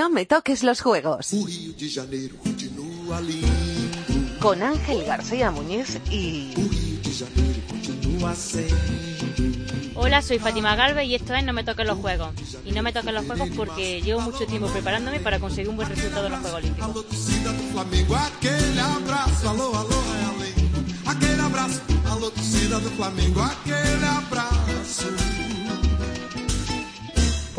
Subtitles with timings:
[0.00, 1.28] No me toques los juegos.
[4.40, 6.54] Con Ángel García Muñiz y.
[9.94, 12.30] Hola, soy Fátima Galvez y esto es No me toquen los juegos.
[12.64, 15.90] Y no me toquen los juegos porque llevo mucho tiempo preparándome para conseguir un buen
[15.90, 17.04] resultado en los Juegos Olímpicos.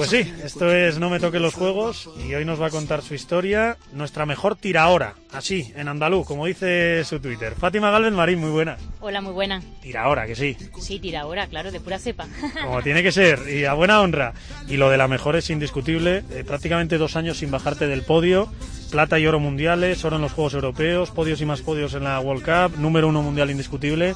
[0.01, 3.03] Pues sí, esto es No me toquen los juegos y hoy nos va a contar
[3.03, 7.53] su historia, nuestra mejor tira ahora, así, en andaluz, como dice su Twitter.
[7.53, 8.77] Fátima Galvez Marín, muy buena.
[8.99, 9.61] Hola, muy buena.
[9.79, 12.25] Tira ahora, que sí, Sí, tira ahora, claro, de pura cepa.
[12.63, 14.33] como tiene que ser, y a buena honra.
[14.67, 18.51] Y lo de la mejor es indiscutible, eh, prácticamente dos años sin bajarte del podio,
[18.89, 22.19] plata y oro mundiales, oro en los Juegos Europeos, podios y más podios en la
[22.19, 24.15] World Cup, número uno mundial indiscutible.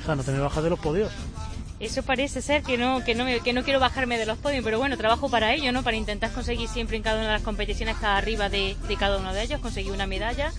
[0.00, 1.10] Hija, no te me bajas de los podios.
[1.80, 4.64] Eso parece ser que no, que no, me- que no quiero bajarme de los podios,
[4.64, 5.82] pero bueno, trabajo para ello, ¿no?
[5.82, 9.18] Para intentar conseguir siempre en cada una de las competiciones estar arriba de, de cada
[9.18, 10.52] uno de ellos, conseguir una medalla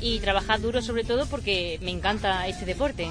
[0.00, 3.08] y trabajar duro sobre todo porque me encanta este deporte.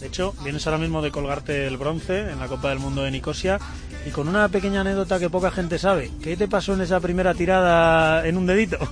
[0.00, 3.10] De hecho, vienes ahora mismo de colgarte el bronce en la Copa del Mundo de
[3.10, 3.58] Nicosia
[4.04, 6.10] y con una pequeña anécdota que poca gente sabe.
[6.22, 8.76] ¿Qué te pasó en esa primera tirada en un dedito?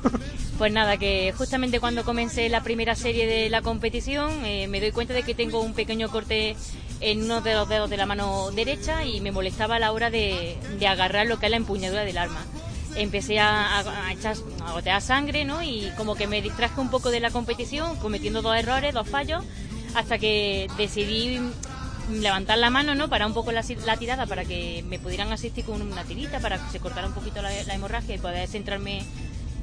[0.56, 4.92] Pues nada, que justamente cuando comencé la primera serie de la competición eh, me doy
[4.92, 6.54] cuenta de que tengo un pequeño corte
[7.00, 10.10] en uno de los dedos de la mano derecha y me molestaba a la hora
[10.10, 12.44] de, de agarrar lo que es la empuñadura del arma.
[12.96, 15.62] Empecé a, a- a echar, a gotear sangre, ¿no?
[15.62, 19.44] Y como que me distraje un poco de la competición, cometiendo dos errores, dos fallos,
[19.94, 21.40] hasta que decidí
[22.12, 23.08] levantar la mano, ¿no?
[23.08, 26.70] Para un poco la, tirada, para que me pudieran asistir con una tirita, para que
[26.70, 29.02] se cortara un poquito la, la hemorragia y poder centrarme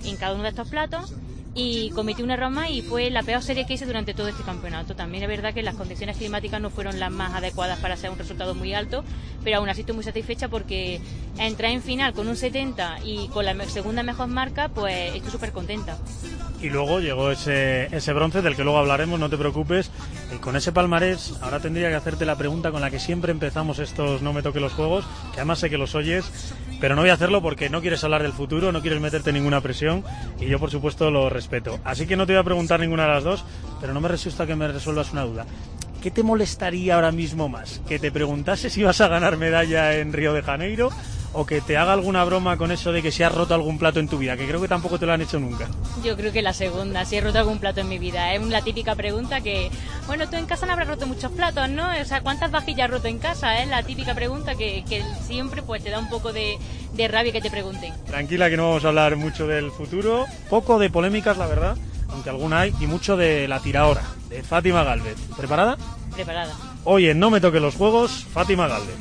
[0.04, 1.14] en cada uno de estos platos
[1.54, 4.44] y cometí un error más y fue la peor serie que hice durante todo este
[4.44, 4.96] campeonato.
[4.96, 8.18] También es verdad que las condiciones climáticas no fueron las más adecuadas para hacer un
[8.18, 9.04] resultado muy alto,
[9.44, 11.02] pero aún así estoy muy satisfecha porque
[11.38, 15.52] entré en final con un 70 y con la segunda mejor marca, pues estoy súper
[15.52, 15.98] contenta.
[16.62, 19.92] Y luego llegó ese, ese bronce del que luego hablaremos, no te preocupes.
[20.34, 23.80] Y con ese palmarés, ahora tendría que hacerte la pregunta con la que siempre empezamos
[23.80, 26.31] estos No me toque los juegos, que además sé que los oyes,
[26.80, 29.62] pero no voy a hacerlo porque no quieres hablar del futuro, no quieres meterte ninguna
[29.62, 30.03] presión
[30.40, 31.80] y yo por supuesto lo respeto.
[31.84, 33.44] Así que no te voy a preguntar ninguna de las dos,
[33.81, 35.46] pero no me resulta que me resuelvas una duda.
[36.02, 37.81] ¿Qué te molestaría ahora mismo más?
[37.88, 40.90] ¿Que te preguntase si vas a ganar medalla en Río de Janeiro?
[41.34, 44.00] ¿O que te haga alguna broma con eso de que si has roto algún plato
[44.02, 44.36] en tu vida?
[44.36, 45.69] Que creo que tampoco te lo han hecho nunca.
[46.03, 48.34] Yo creo que la segunda, si he roto algún plato en mi vida.
[48.34, 49.72] Es la típica pregunta que,
[50.08, 51.88] bueno, tú en casa no habrás roto muchos platos, ¿no?
[51.90, 53.62] O sea, ¿cuántas vajillas has roto en casa?
[53.62, 56.58] Es la típica pregunta que, que siempre pues te da un poco de,
[56.94, 57.94] de rabia que te pregunten.
[58.06, 61.78] Tranquila que no vamos a hablar mucho del futuro, poco de polémicas la verdad,
[62.09, 65.16] aunque alguna hay, y mucho de la tiraora, de Fátima Galvez.
[65.38, 65.78] ¿Preparada?
[66.13, 66.53] Preparada.
[66.84, 68.96] Hoy en No me toque los juegos, Fátima Galvez.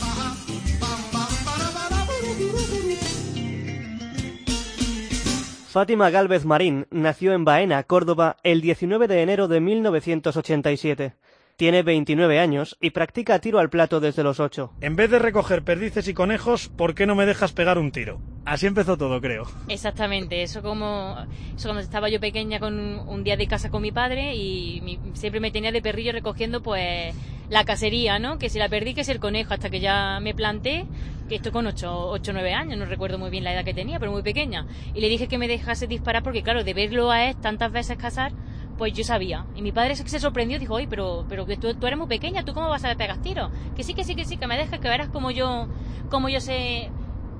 [5.70, 11.14] Fátima Gálvez Marín nació en Baena, Córdoba, el 19 de enero de 1987.
[11.60, 14.72] Tiene 29 años y practica tiro al plato desde los 8.
[14.81, 18.19] En vez de recoger perdices y conejos, ¿por qué no me dejas pegar un tiro?
[18.47, 19.47] Así empezó todo, creo.
[19.69, 21.19] Exactamente, eso como
[21.54, 24.98] eso cuando estaba yo pequeña con un, día de casa con mi padre y mi-
[25.12, 27.15] siempre me tenía de perrillo recogiendo pues
[27.50, 28.38] la cacería, ¿no?
[28.38, 30.87] Que si la perdí que es el conejo hasta que ya me planté,
[31.28, 33.98] que esto con 8 o 9 años, no recuerdo muy bien la edad que tenía,
[33.98, 34.66] pero muy pequeña.
[34.94, 37.98] Y le dije que me dejase disparar porque claro, de verlo a él tantas veces
[37.98, 38.32] cazar,
[38.80, 39.44] pues yo sabía.
[39.54, 42.46] Y mi padre se, sorprendió, dijo, oye, pero, pero que tú, tú eres muy pequeña,
[42.46, 43.50] ¿tú cómo vas a pegar tiros?
[43.76, 45.68] Que sí, que sí, que sí, que me dejes, que verás como yo,
[46.08, 46.88] como yo sé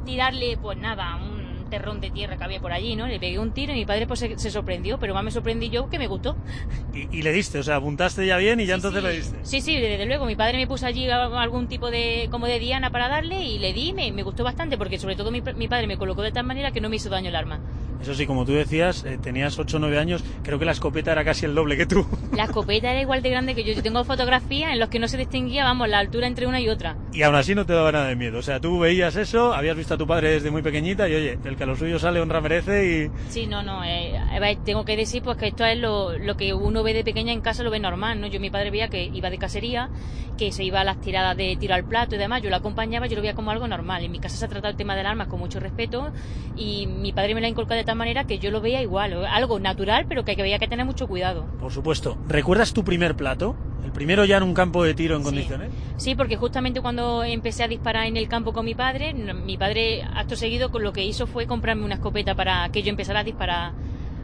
[0.05, 3.06] tirarle, pues nada, un terrón de tierra que había por allí, ¿no?
[3.06, 5.71] Le pegué un tiro y mi padre pues se, se sorprendió, pero más me sorprendí
[5.71, 6.37] yo que me gustó.
[6.93, 9.07] Y, y le diste, o sea, apuntaste ya bien y ya entonces sí.
[9.07, 9.39] le diste.
[9.43, 10.27] Sí, sí, desde luego.
[10.27, 13.72] Mi padre me puso allí algún tipo de como de diana para darle y le
[13.72, 16.45] di, me, me gustó bastante porque sobre todo mi, mi padre me colocó de tal
[16.45, 17.61] manera que no me hizo daño el arma.
[18.03, 21.12] Eso sí, como tú decías, eh, tenías 8 o 9 años, creo que la escopeta
[21.12, 22.06] era casi el doble que tú.
[22.33, 23.75] La escopeta era igual de grande que yo.
[23.75, 26.69] Yo tengo fotografías en las que no se distinguía, vamos, la altura entre una y
[26.69, 26.97] otra.
[27.13, 28.39] Y aún así no te daba nada de miedo.
[28.39, 31.39] O sea, tú veías eso, habías visto a tu padre desde muy pequeñita y oye,
[31.45, 33.10] el que a lo suyo sale honra merece y...
[33.30, 33.84] Sí, no, no.
[33.84, 34.19] eh,
[34.65, 37.41] tengo que decir pues que esto es lo, lo que uno ve de pequeña en
[37.41, 38.27] casa, lo ve normal, ¿no?
[38.27, 39.91] Yo mi padre veía que iba de cacería,
[40.39, 42.42] que se iba a las tiradas de tiro al plato y demás.
[42.42, 44.04] Yo lo acompañaba, yo lo veía como algo normal.
[44.04, 46.13] En mi casa se ha tratado el tema del armas con mucho respeto
[46.57, 49.25] y mi padre me lo ha inculcado de tal manera que yo lo veía igual,
[49.27, 51.45] algo natural, pero que, había que tener mucho cuidado.
[51.59, 52.16] Por supuesto.
[52.28, 53.57] ¿Recuerdas tu primer plato?
[53.84, 55.25] ¿El primero ya en un campo de tiro en Sí.
[55.25, 55.72] condiciones?
[55.97, 60.04] Sí, porque justamente cuando empecé a disparar en el campo con mi padre, mi padre
[60.04, 63.25] acto seguido con lo que hizo fue comprarme una escopeta para que yo empezara a
[63.25, 63.72] disparar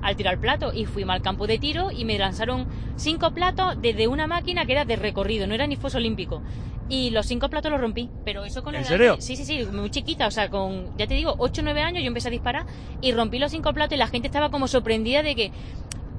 [0.03, 2.67] al tiro al plato y fuimos al campo de tiro y me lanzaron
[2.97, 6.43] cinco platos desde una máquina que era de recorrido, no era ni foso olímpico.
[6.89, 8.09] y los cinco platos los rompí.
[8.25, 9.17] Pero eso con ¿En el serio?
[9.19, 12.03] Sí, sí, sí, muy chiquita, o sea, con, ya te digo, 8 o 9 años
[12.03, 12.65] yo empecé a disparar
[13.01, 15.51] y rompí los cinco platos y la gente estaba como sorprendida de que,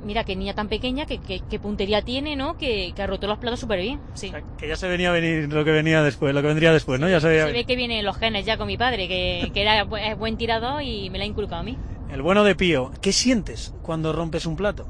[0.04, 2.58] mira, qué niña tan pequeña, que, que, qué puntería tiene, ¿no?
[2.58, 4.28] Que, que ha roto los platos súper bien, sí.
[4.28, 6.74] O sea, que ya se venía a venir lo que venía después, lo que vendría
[6.74, 7.08] después, ¿no?
[7.08, 10.18] Ya se ve que vienen los genes ya con mi padre, que, que era es
[10.18, 11.78] buen tirador y me la ha inculcado a mí.
[12.10, 14.88] El bueno de Pío, ¿qué sientes cuando rompes un plato?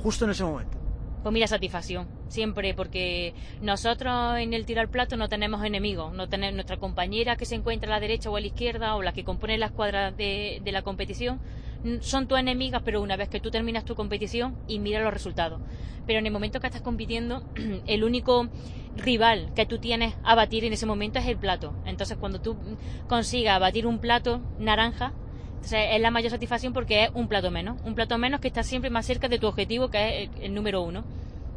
[0.00, 0.78] Justo en ese momento.
[1.24, 6.28] Pues mira, satisfacción, siempre, porque nosotros en el tiro al plato no tenemos enemigos, no
[6.28, 9.12] tenemos nuestra compañera que se encuentra a la derecha o a la izquierda o la
[9.12, 11.40] que compone las cuadras de, la competición,
[12.00, 15.60] son tus enemigas, pero una vez que tú terminas tu competición y miras los resultados.
[16.06, 17.42] Pero en el momento que estás compitiendo,
[17.88, 18.48] el único
[18.96, 21.74] rival que tú tienes a batir en ese momento es el plato.
[21.84, 22.56] Entonces, cuando tú
[23.08, 25.12] consigas batir un plato naranja,
[25.72, 28.90] es la mayor satisfacción porque es un plato menos, un plato menos que está siempre
[28.90, 31.04] más cerca de tu objetivo, que es el, el número uno.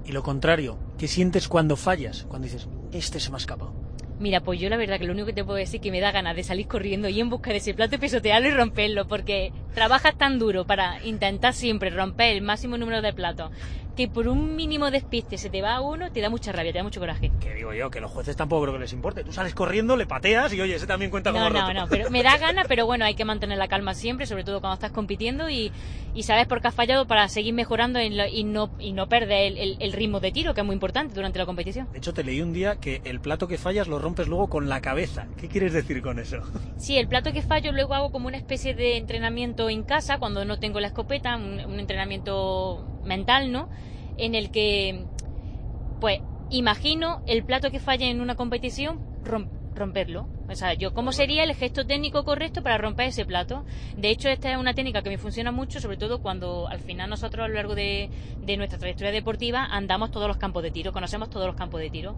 [0.06, 2.26] Y lo contrario, ¿qué sientes cuando fallas?
[2.28, 3.74] Cuando dices, este se me ha escapado.
[4.20, 6.02] Mira, pues yo la verdad que lo único que te puedo decir es que me
[6.02, 9.08] da ganas de salir corriendo y en busca de ese plato y pisotearlo y romperlo,
[9.08, 13.52] porque trabajas tan duro para intentar siempre romper el máximo número de platos,
[14.00, 16.78] que por un mínimo despiste se te va a uno, te da mucha rabia, te
[16.78, 17.30] da mucho coraje.
[17.42, 19.26] Que digo yo, que los jueces tampoco creo que les importe.
[19.26, 21.74] Tú sales corriendo, le pateas y oye, ese también cuenta como No, no, roto.
[21.74, 24.62] no, pero me da ganas, pero bueno, hay que mantener la calma siempre, sobre todo
[24.62, 25.74] cuando estás compitiendo y,
[26.14, 29.10] y sabes por qué has fallado para seguir mejorando en lo- y, no, y no
[29.10, 31.90] perder el, el- el ritmo de tiro, que es muy importante durante la competición.
[31.92, 34.70] De hecho, te leí un día que el plato que fallas lo rompes luego con
[34.70, 35.28] la cabeza.
[35.36, 36.38] ¿Qué quieres decir con eso?
[36.78, 40.46] Sí, el plato que fallo luego hago como una especie de entrenamiento en casa cuando
[40.46, 43.70] no tengo la escopeta, un, un entrenamiento mental, ¿no?
[44.18, 45.08] En el que,
[46.00, 46.20] pues,
[46.50, 49.02] imagino el plato que falle en una competición
[49.80, 50.28] romperlo.
[50.48, 53.66] O sea, yo, ¿cómo sería el gesto técnico correcto para romper ese plato?
[53.98, 57.10] De hecho, esta es una técnica que me funciona mucho, sobre todo cuando al final
[57.10, 58.10] nosotros a lo largo de,
[58.58, 62.18] nuestra trayectoria deportiva andamos todos los campos de tiro, conocemos todos los campos de tiro.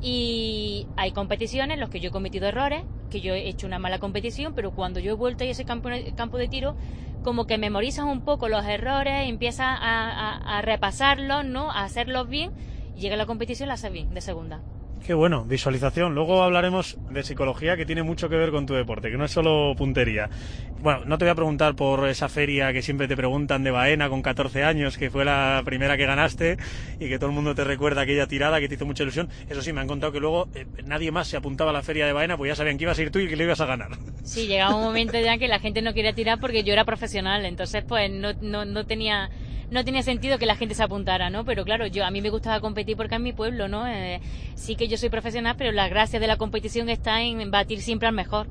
[0.00, 3.80] Y hay competiciones en las que yo he cometido errores, que yo he hecho una
[3.80, 6.76] mala competición, pero cuando yo he vuelto a ese campo, de tiro,
[7.24, 11.72] como que memorizas un poco los errores, empiezas a repasarlos, ¿no?
[11.72, 12.52] A hacerlos bien,
[12.96, 14.60] y llega la competición y la haces bien, de segunda.
[15.04, 16.14] Qué bueno, visualización.
[16.14, 19.30] Luego hablaremos de psicología que tiene mucho que ver con tu deporte, que no es
[19.30, 20.28] solo puntería.
[20.80, 24.08] Bueno, no te voy a preguntar por esa feria que siempre te preguntan de Baena
[24.10, 26.58] con 14 años, que fue la primera que ganaste
[27.00, 29.30] y que todo el mundo te recuerda aquella tirada que te hizo mucha ilusión.
[29.48, 32.06] Eso sí, me han contado que luego eh, nadie más se apuntaba a la feria
[32.06, 33.66] de Baena, pues ya sabían que ibas a ir tú y que le ibas a
[33.66, 33.90] ganar.
[34.22, 37.46] Sí, llegaba un momento ya que la gente no quería tirar porque yo era profesional,
[37.46, 39.30] entonces pues no, no, no tenía
[39.70, 41.44] no tenía sentido que la gente se apuntara, ¿no?
[41.44, 43.86] Pero claro, yo a mí me gustaba competir porque es mi pueblo, ¿no?
[43.86, 44.20] Eh,
[44.54, 48.08] sí que yo soy profesional, pero la gracia de la competición está en batir siempre
[48.08, 48.46] al mejor.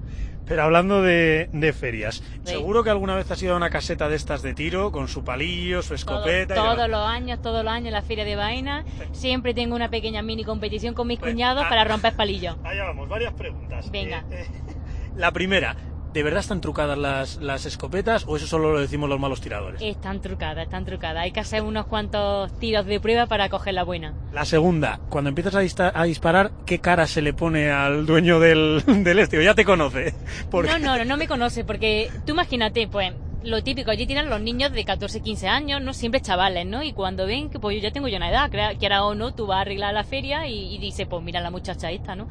[0.45, 2.53] Pero hablando de, de ferias, Sí.
[2.53, 5.23] seguro que alguna vez has ido a una caseta de estas de tiro con su
[5.25, 6.53] palillo, su Todo- escopeta.
[6.53, 9.89] y todos los años, todos los años en la feria de vaina, siempre tengo una
[9.89, 11.69] pequeña mini competición con mis Pues, cuñados ah.
[11.69, 12.55] para romper palillos.
[12.63, 13.91] Allá vamos, varias preguntas.
[13.91, 14.23] Venga.
[14.31, 14.73] Eh, eh,
[15.17, 15.75] la primera,
[16.17, 19.79] ¿de verdad están trucadas las, las escopetas o eso solo lo decimos los malos tiradores?
[19.83, 21.21] Están trucadas, están trucadas.
[21.21, 24.15] Hay que hacer unos cuantos tiros de prueba para coger la buena.
[24.33, 25.53] La segunda, cuando empiezas
[25.93, 29.37] a, disparar, ¿qué cara se le pone al dueño del, del este?
[29.37, 30.15] O ya te conoce.
[30.49, 34.27] Porque- No, no, no, no me conoce, porque tú imagínate, pues, lo típico, allí tiran
[34.29, 35.93] los niños de 14, 15 años, ¿no?
[35.93, 36.81] Siempre chavales, ¿no?
[36.81, 39.35] Y cuando ven que, pues, yo ya tengo yo una edad, crea- quiera o no,
[39.35, 42.27] tú vas a arreglar la feria y, y dice, pues, mira la muchacha esta, ¿no?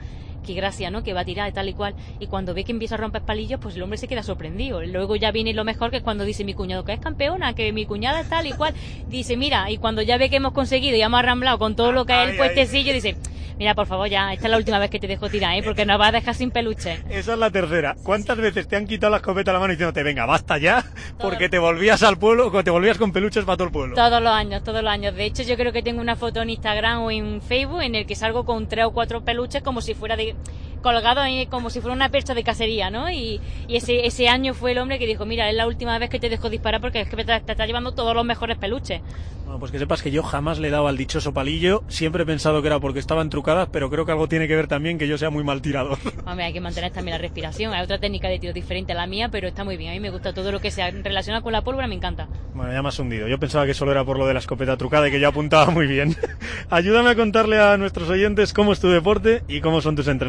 [0.47, 1.03] Qué gracia, ¿no?
[1.03, 1.95] Que va a tirar y tal y cual.
[2.21, 4.81] Y cuando ve que empieza a romper palillos, pues el hombre se queda sorprendido.
[4.83, 7.73] Luego ya viene lo mejor, que es cuando dice mi cuñado que es campeona, que
[7.73, 8.75] mi cuñada es tal y cual.
[9.09, 12.05] Dice, mira, y cuando ya ve que hemos conseguido y hemos arramblado con todo lo
[12.05, 13.17] que es el puestecillo, dice,
[13.59, 15.63] mira, por favor, ya, esta es la última vez que te dejo tirar, ¿eh?
[15.63, 17.03] Porque nos vas a dejar sin peluche.
[17.09, 17.97] Esa es la tercera.
[18.03, 20.85] ¿Cuántas veces te han quitado la escopeta a la mano diciéndote, venga, basta ya?
[21.19, 23.95] Porque te volvías al pueblo, o te volvías con peluches para todo el pueblo.
[23.95, 25.15] Todos los años, todos los años.
[25.15, 28.07] De hecho, yo creo que tengo una foto en Instagram o en Facebook en el
[28.07, 30.36] que salgo con tres o cuatro peluches como si fuera de
[30.83, 33.11] colgado ahí, como si fuera una percha de cacería, ¿no?
[33.11, 36.11] Y, y ese, ese año fue el hombre que dijo, mira, es la última vez
[36.11, 39.01] que te dejo disparar porque es que te, te estás llevando todos los mejores peluches.
[39.45, 41.85] Bueno, pues que sepas que yo jamás le he dado al dichoso palillo.
[41.87, 44.67] Siempre he pensado que era porque estaban trucadas, pero creo que algo tiene que ver
[44.67, 45.99] también que yo sea muy mal tirador.
[46.27, 47.73] Hombre, hay que mantener también la respiración.
[47.73, 49.91] Hay otra técnica de tiro diferente a la mía, pero está muy bien.
[49.91, 52.27] A mí me gusta todo lo que sea relacionado con la pólvora, me encanta.
[52.55, 53.29] Bueno, ya me has hundido.
[53.29, 55.71] Yo pensaba que solo era por lo de la escopeta trucada y que yo apuntaba
[55.71, 56.17] muy bien.
[56.71, 60.26] Ayúdame a contarle a nuestros oyentes cómo es tu deporte y cómo son tus entrenamientos.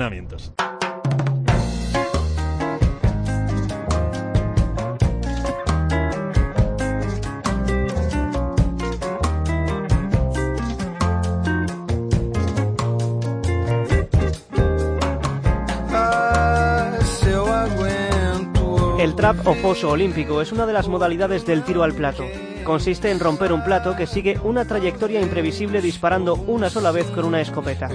[19.00, 22.24] El trap o foso olímpico es una de las modalidades del tiro al plato.
[22.64, 27.26] Consiste en romper un plato que sigue una trayectoria imprevisible disparando una sola vez con
[27.26, 27.90] una escopeta.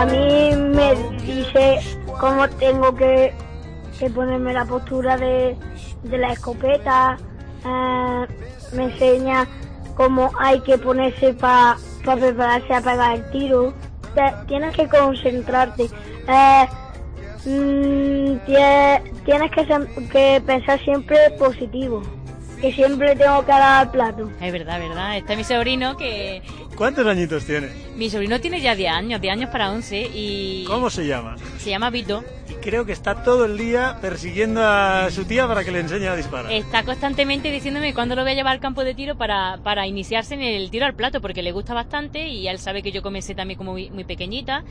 [0.00, 0.94] A mí me
[1.26, 1.78] dice
[2.18, 3.34] cómo tengo que,
[3.98, 5.54] que ponerme la postura de,
[6.04, 7.18] de la escopeta,
[7.66, 8.26] eh,
[8.72, 9.46] me enseña
[9.94, 13.74] cómo hay que ponerse para prepararse a pegar el tiro.
[14.48, 15.84] Tienes que concentrarte.
[16.28, 16.66] Eh,
[17.44, 19.66] mm, tie- tienes que,
[20.10, 22.00] que pensar siempre positivo,
[22.58, 24.30] que siempre tengo que dar al plato.
[24.40, 25.18] Es verdad, verdad.
[25.18, 26.42] Está mi sobrino que...
[26.80, 27.68] ¿Cuántos añitos tiene?
[27.94, 30.64] Mi sobrino tiene ya 10 años, 10 años para 11 y...
[30.66, 31.36] ¿Cómo se llama?
[31.58, 32.24] Se llama Vito.
[32.48, 36.06] Y creo que está todo el día persiguiendo a su tía para que le enseñe
[36.06, 36.50] a disparar.
[36.50, 40.32] Está constantemente diciéndome cuándo lo voy a llevar al campo de tiro para, para iniciarse
[40.32, 43.34] en el tiro al plato, porque le gusta bastante y él sabe que yo comencé
[43.34, 44.64] también como muy, muy pequeñita.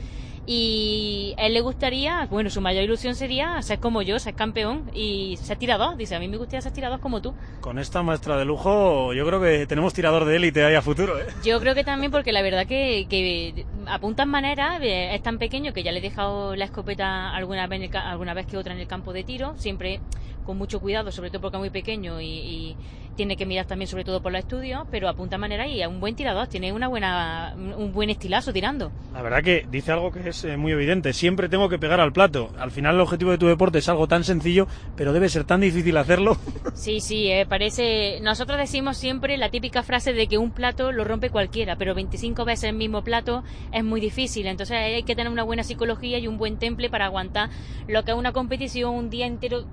[0.46, 4.90] Y a él le gustaría, bueno, su mayor ilusión sería ser como yo, ser campeón
[4.92, 5.96] y ser tirador.
[5.96, 7.34] Dice, a mí me gustaría ser tirador como tú.
[7.60, 11.20] Con esta maestra de lujo, yo creo que tenemos tirador de élite ahí a futuro,
[11.20, 11.26] ¿eh?
[11.44, 15.72] Yo creo que también porque la verdad que, que apuntan maneras, eh, es tan pequeño
[15.72, 18.86] que ya le he dejado la escopeta alguna vez, alguna vez que otra en el
[18.86, 20.00] campo de tiro, siempre
[20.44, 22.76] con mucho cuidado, sobre todo porque es muy pequeño y, y
[23.16, 26.00] tiene que mirar también sobre todo por los estudios, pero apunta manera y es un
[26.00, 28.90] buen tirador, tiene una buena, un buen estilazo tirando.
[29.12, 31.12] La verdad que dice algo que es eh, muy evidente.
[31.12, 32.50] Siempre tengo que pegar al plato.
[32.58, 35.60] Al final el objetivo de tu deporte es algo tan sencillo, pero debe ser tan
[35.60, 36.36] difícil hacerlo.
[36.74, 38.20] Sí, sí, eh, parece.
[38.22, 42.44] Nosotros decimos siempre la típica frase de que un plato lo rompe cualquiera, pero 25
[42.44, 44.46] veces el mismo plato es muy difícil.
[44.46, 47.50] Entonces hay que tener una buena psicología y un buen temple para aguantar
[47.86, 49.66] lo que es una competición un día entero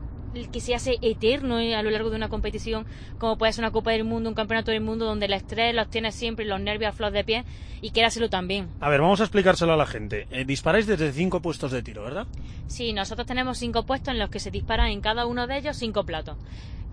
[0.52, 2.86] que se hace eterno eh, a lo largo de una competición,
[3.18, 5.90] como puede ser una Copa del Mundo, un Campeonato del Mundo, donde el estrés los
[5.90, 7.46] tienes siempre, los nervios a flor de pie,
[7.82, 8.70] y hacerlo también.
[8.80, 10.28] A ver, vamos a explicárselo a la gente.
[10.32, 12.28] Eh, disparáis desde cinco puestos de tiro, ¿verdad?
[12.68, 15.78] Sí, nosotros tenemos cinco puestos en los que se disparan en cada uno de ellos
[15.78, 16.38] cinco platos.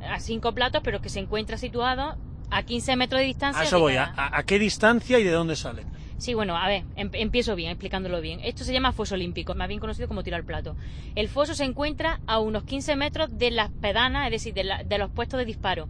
[0.09, 2.17] A cinco platos, pero que se encuentra situado
[2.51, 3.63] a 15 metros de distancia.
[3.63, 3.97] A eso voy.
[3.97, 5.87] ¿A, a qué distancia y de dónde salen?
[6.17, 8.41] Sí, bueno, a ver, em- empiezo bien, explicándolo bien.
[8.45, 10.77] Esto se llama foso olímpico, más bien conocido como tiro al plato.
[11.15, 14.99] El foso se encuentra a unos 15 metros de las pedanas, es decir, de, de
[14.99, 15.89] los puestos de disparo.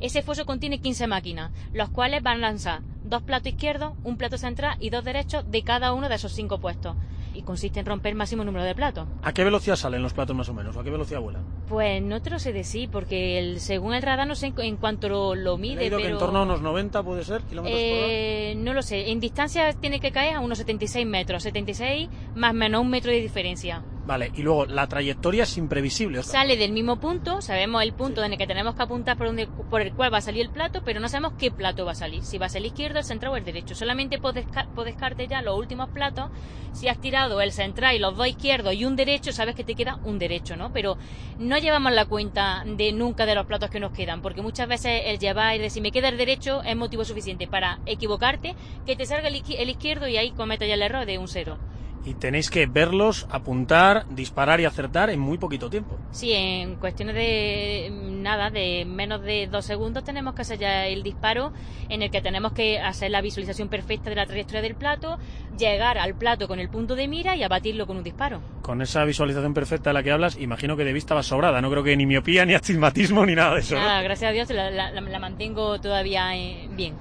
[0.00, 4.38] Ese foso contiene 15 máquinas, los cuales van a lanzar dos platos izquierdos, un plato
[4.38, 6.96] central y dos derechos de cada uno de esos cinco puestos.
[7.44, 9.06] Consiste en romper el máximo número de platos.
[9.22, 10.76] ¿A qué velocidad salen los platos más o menos?
[10.76, 11.42] ¿O a qué velocidad vuelan?
[11.68, 14.76] Pues no te lo sé decir, porque el- según el radar no sé en, en
[14.76, 16.08] cuanto lo, mide, leído pero...
[16.08, 18.06] que en torno a unos 90 puede ser kilómetros por hora.
[18.08, 19.10] Eh, no lo sé.
[19.10, 21.42] En distancia tiene que caer a unos 76 metros.
[21.42, 23.82] 76 más o menos un metro de diferencia.
[24.06, 26.22] Vale, y luego la trayectoria es imprevisible.
[26.22, 29.46] Sale del mismo punto, sabemos el punto en el que tenemos que apuntar por, donde,
[29.70, 31.94] por el cual va a salir el plato, pero no sabemos qué plato va a
[31.94, 32.22] salir.
[32.22, 33.74] Si va a ser el izquierdo, el central o el derecho.
[33.74, 36.28] Solamente por, desca- por descarte ya los últimos platos.
[36.70, 39.74] Si has tirado el central y los dos izquierdos y un derecho, sabes que te
[39.74, 40.70] queda un derecho, ¿no?
[40.70, 40.98] Pero
[41.38, 45.00] no llevamos la cuenta de nunca de los platos que nos quedan, porque muchas veces
[45.06, 49.06] el llevar y decir me queda el derecho es motivo suficiente para equivocarte, que te
[49.06, 51.58] salga el izquierdo y ahí cometas ya el error de un cero.
[52.06, 55.98] Y tenéis que verlos, apuntar, disparar y acertar en muy poquito tiempo.
[56.10, 60.86] Sí, en cuestiones de mm, nada, de menos de dos segundos tenemos que hacer ya
[60.86, 61.52] el disparo
[61.88, 65.18] en el que tenemos que hacer la visualización perfecta de la trayectoria del plato,
[65.58, 68.40] llegar al plato con el punto de mira y abatirlo con un disparo.
[68.60, 71.60] Con esa visualización perfecta de la que hablas, imagino que de vista vas sobrada.
[71.62, 73.76] No creo que ni miopía, ni astigmatismo, ni nada de eso.
[73.76, 76.94] gracias a Dios la, la- la- la mantengo todavía eh, bien.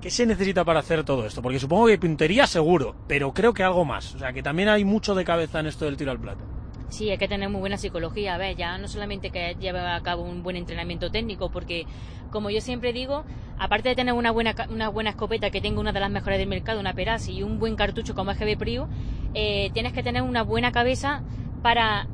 [0.00, 1.42] ¿Qué se necesita para hacer todo esto?
[1.42, 4.14] Porque supongo que puntería seguro, pero creo que algo más.
[4.14, 6.44] O sea, que también hay mucho de cabeza en esto del tiro al plato.
[6.88, 10.00] Sí, hay que tener muy buena psicología, a ver, ya no solamente que lleve a
[10.00, 11.84] cabo un buen entrenamiento técnico, porque
[12.30, 13.24] como yo siempre digo,
[13.58, 16.48] aparte de tener una buena una buena escopeta que tenga una de las mejores del
[16.48, 18.86] mercado, una Perazzi y un buen cartucho como es GB
[19.34, 21.22] eh, tienes que tener una buena cabeza
[21.62, 22.08] para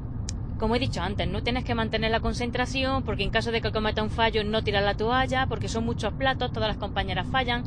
[0.56, 3.72] como he dicho antes, no tienes que mantener la concentración porque en caso de que
[3.72, 7.64] cometa un fallo no tirar la toalla, porque son muchos platos, todas las compañeras fallan.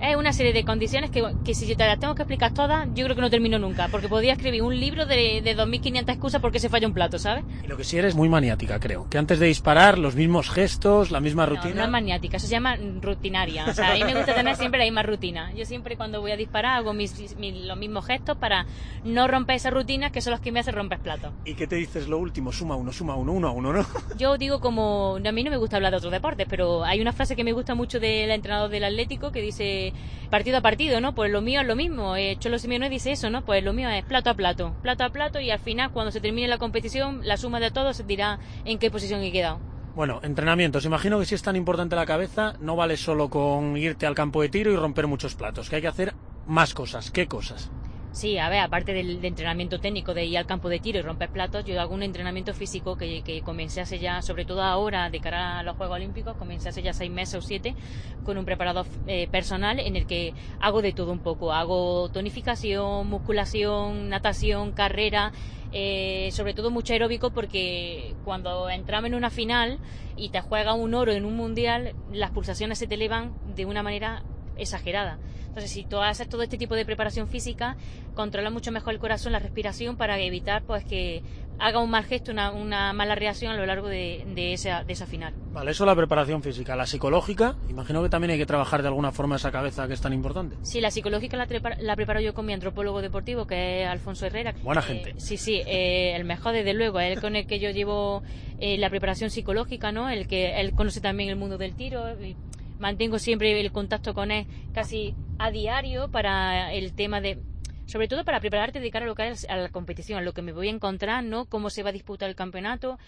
[0.00, 2.86] Es una serie de condiciones que, que si yo te las tengo que explicar todas,
[2.94, 6.40] yo creo que no termino nunca, porque podría escribir un libro de, de 2.500 excusas
[6.40, 7.44] porque se falla un plato, ¿sabes?
[7.64, 9.08] Y lo que sí eres muy maniática, creo.
[9.10, 11.74] Que antes de disparar, los mismos gestos, la misma No, rutina.
[11.74, 13.66] no es maniática, eso se llama rutinaria.
[13.66, 15.52] O sea, a mí me gusta tener siempre la misma rutina.
[15.54, 18.66] Yo siempre cuando voy a disparar hago mis, mis- los mismos gestos para
[19.04, 21.32] no romper esas rutinas que son los que me hacen romper platos.
[21.44, 22.52] ¿Y qué te dices lo último?
[22.52, 23.86] Suma uno, suma uno, uno a uno, ¿no?
[24.16, 27.12] Yo digo como, a mí no me gusta hablar de otros deportes, pero hay una
[27.12, 29.87] frase que me gusta mucho del entrenador del Atlético que dice
[30.30, 31.14] partido a partido, ¿no?
[31.14, 32.16] Pues lo mío es lo mismo.
[32.16, 33.44] Eh, Cholo Simeone dice eso, ¿no?
[33.44, 36.20] Pues lo mío es plato a plato, plato a plato y al final cuando se
[36.20, 39.60] termine la competición la suma de todos se dirá en qué posición he quedado.
[39.94, 40.84] Bueno, entrenamientos.
[40.84, 44.42] Imagino que si es tan importante la cabeza, no vale solo con irte al campo
[44.42, 46.14] de tiro y romper muchos platos, que hay que hacer
[46.46, 47.10] más cosas.
[47.10, 47.70] ¿Qué cosas?
[48.18, 51.02] Sí, a ver, aparte del, de entrenamiento técnico de ir al campo de tiro y
[51.02, 55.08] romper platos, yo hago un entrenamiento físico que, que comencé hace ya, sobre todo ahora,
[55.08, 57.76] de cara a los Juegos Olímpicos, comencé hace ya seis meses o siete,
[58.24, 61.52] con un preparador eh, personal en el que hago de todo un poco.
[61.52, 65.30] Hago tonificación, musculación, natación, carrera,
[65.70, 69.78] eh, sobre todo mucho aeróbico porque cuando entramos en una final
[70.16, 73.84] y te juega un oro en un mundial, las pulsaciones se te elevan de una
[73.84, 74.24] manera
[74.58, 75.18] exagerada.
[75.48, 77.76] Entonces, si tú haces todo este tipo de preparación física,
[78.14, 81.22] controla mucho mejor el corazón, la respiración, para evitar pues que
[81.58, 84.92] haga un mal gesto, una, una mala reacción a lo largo de, de, esa, de
[84.92, 85.34] esa final.
[85.52, 86.76] Vale, eso es la preparación física.
[86.76, 90.00] La psicológica, imagino que también hay que trabajar de alguna forma esa cabeza que es
[90.00, 90.56] tan importante.
[90.62, 91.48] Sí, la psicológica la,
[91.80, 94.54] la preparo yo con mi antropólogo deportivo, que es Alfonso Herrera.
[94.62, 95.14] Buena eh, gente.
[95.16, 98.22] Sí, sí, eh, el mejor desde luego, el con el que yo llevo
[98.60, 100.08] eh, la preparación psicológica, ¿no?
[100.08, 102.04] El que él conoce también el mundo del tiro.
[102.22, 102.36] Y,
[102.78, 107.38] mantengo siempre el contacto con él casi a diario para el tema de
[107.86, 110.42] sobre todo para prepararte de cara a lo que es a la competición, lo que
[110.42, 111.46] me voy a encontrar, ¿no?
[111.46, 112.98] Cómo se va a disputar el campeonato.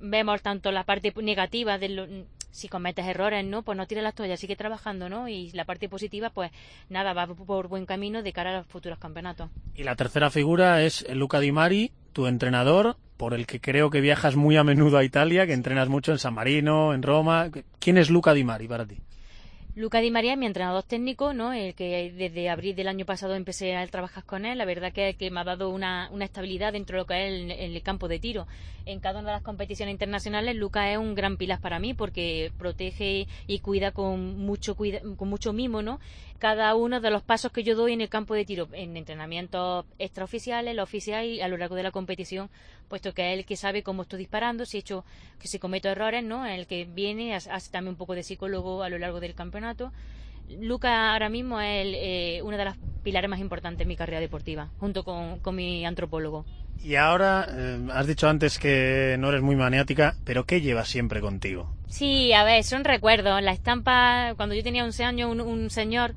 [0.00, 2.06] Vemos tanto la parte negativa de lo,
[2.50, 3.62] si cometes errores, ¿no?
[3.62, 5.28] Pues no tires las toallas, sigue trabajando, ¿no?
[5.28, 6.50] Y la parte positiva, pues
[6.88, 9.50] nada, va por buen camino de cara a los futuros campeonatos.
[9.76, 14.00] Y la tercera figura es Luca Di Mari, tu entrenador, por el que creo que
[14.00, 17.50] viajas muy a menudo a Italia, que entrenas mucho en San Marino, en Roma.
[17.78, 18.98] ¿Quién es Luca Di Mari para ti?
[19.76, 21.52] Luca Di María es mi entrenador técnico, ¿no?
[21.52, 24.56] El que desde abril del año pasado empecé a trabajar con él.
[24.56, 27.32] La verdad que, que me ha dado una, una, estabilidad dentro de lo que es
[27.32, 28.46] el, el, campo de tiro.
[28.86, 32.52] En cada una de las competiciones internacionales, Luca es un gran pilar para mí porque
[32.56, 35.98] protege y cuida con mucho, cuida, con mucho mimo, ¿no?
[36.38, 39.86] Cada uno de los pasos que yo doy en el campo de tiro, en entrenamientos
[39.98, 42.48] extraoficiales, la oficial y a lo largo de la competición,
[42.88, 45.04] puesto que es el que sabe cómo estoy disparando, si he hecho,
[45.38, 46.46] que si cometo errores, ¿no?
[46.46, 49.92] El que viene, hace también un poco de psicólogo a lo largo del campeonato.
[50.60, 54.20] Luca ahora mismo es el, eh, una de las pilares más importantes en mi carrera
[54.20, 56.44] deportiva, junto con, con mi antropólogo.
[56.82, 61.20] Y ahora, eh, has dicho antes que no eres muy maniática, pero ¿qué llevas siempre
[61.20, 61.70] contigo?
[61.88, 63.40] Sí, a ver, son recuerdos.
[63.42, 66.14] La estampa, cuando yo tenía 11 años, un, un señor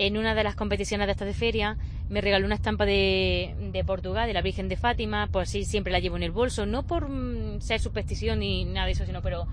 [0.00, 1.76] en una de las competiciones de esta de feria
[2.08, 5.92] me regaló una estampa de, de, Portugal, de la Virgen de Fátima, pues sí, siempre
[5.92, 9.20] la llevo en el bolso, no por mm, ser superstición ni nada de eso, sino
[9.20, 9.46] pero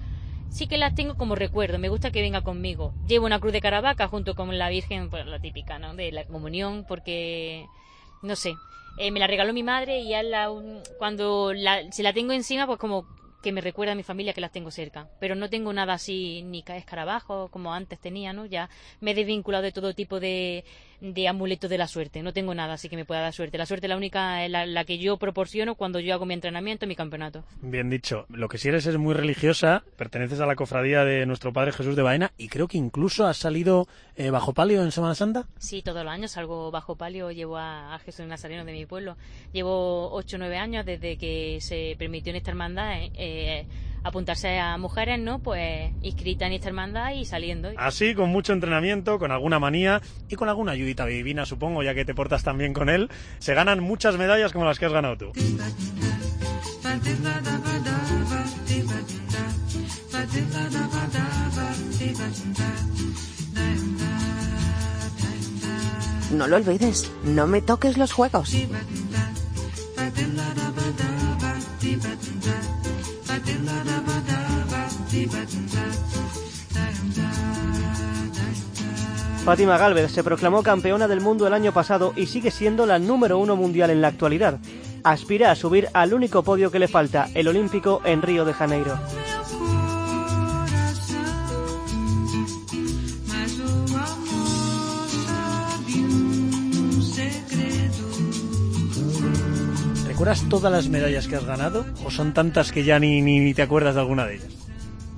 [0.49, 2.93] sí que las tengo como recuerdo, me gusta que venga conmigo.
[3.09, 5.93] Llevo una cruz de caravaca junto con la Virgen, pues la típica, ¿no?
[5.95, 7.65] De la comunión, porque,
[8.21, 8.55] no sé,
[8.97, 10.49] eh, me la regaló mi madre y ya la,
[10.97, 13.05] cuando la, si la tengo encima, pues como
[13.47, 15.07] que me recuerda a mi familia que las tengo cerca.
[15.21, 18.45] Pero no tengo nada así, ni escarabajo como antes tenía, ¿no?
[18.45, 20.65] Ya me he desvinculado de todo tipo de,
[21.01, 22.23] de amuletos de la suerte.
[22.23, 23.57] No tengo nada así que me pueda dar suerte.
[23.57, 26.87] La suerte la única es la, la, que yo proporciono cuando yo hago mi entrenamiento,
[26.87, 27.43] mi campeonato.
[27.61, 28.25] Bien dicho.
[28.29, 31.95] Lo que si eres es muy religiosa, perteneces a la cofradía de nuestro Padre Jesús
[31.95, 35.47] de Baena y creo que incluso has salido eh, bajo palio en Semana Santa.
[35.59, 39.17] Sí, todos los años salgo bajo palio, llevo a, a Jesús Nazareno de mi pueblo.
[39.53, 42.93] Llevo 8 o 9 años desde que se permitió en esta hermandad.
[43.13, 43.67] Eh,
[44.03, 45.39] apuntarse a mujeres, ¿no?
[45.39, 47.69] Pues inscritas en esta hermandad y saliendo.
[47.77, 52.05] Así, con mucho entrenamiento, con alguna manía y con alguna ayudita divina, supongo, ya que
[52.05, 55.17] te portas tan bien con él, se ganan muchas medallas como las que has ganado
[55.17, 55.31] tú.
[66.31, 68.53] No lo olvides, no me toques los juegos.
[79.47, 83.37] Fátima Galvez se proclamó campeona del mundo el año pasado y sigue siendo la número
[83.37, 84.59] uno mundial en la actualidad.
[85.05, 88.99] Aspira a subir al único podio que le falta, el olímpico en Río de Janeiro.
[100.07, 101.85] ¿Recuerdas todas las medallas que has ganado?
[102.03, 104.66] ¿O son tantas que ya ni, ni, ni te acuerdas de alguna de ellas?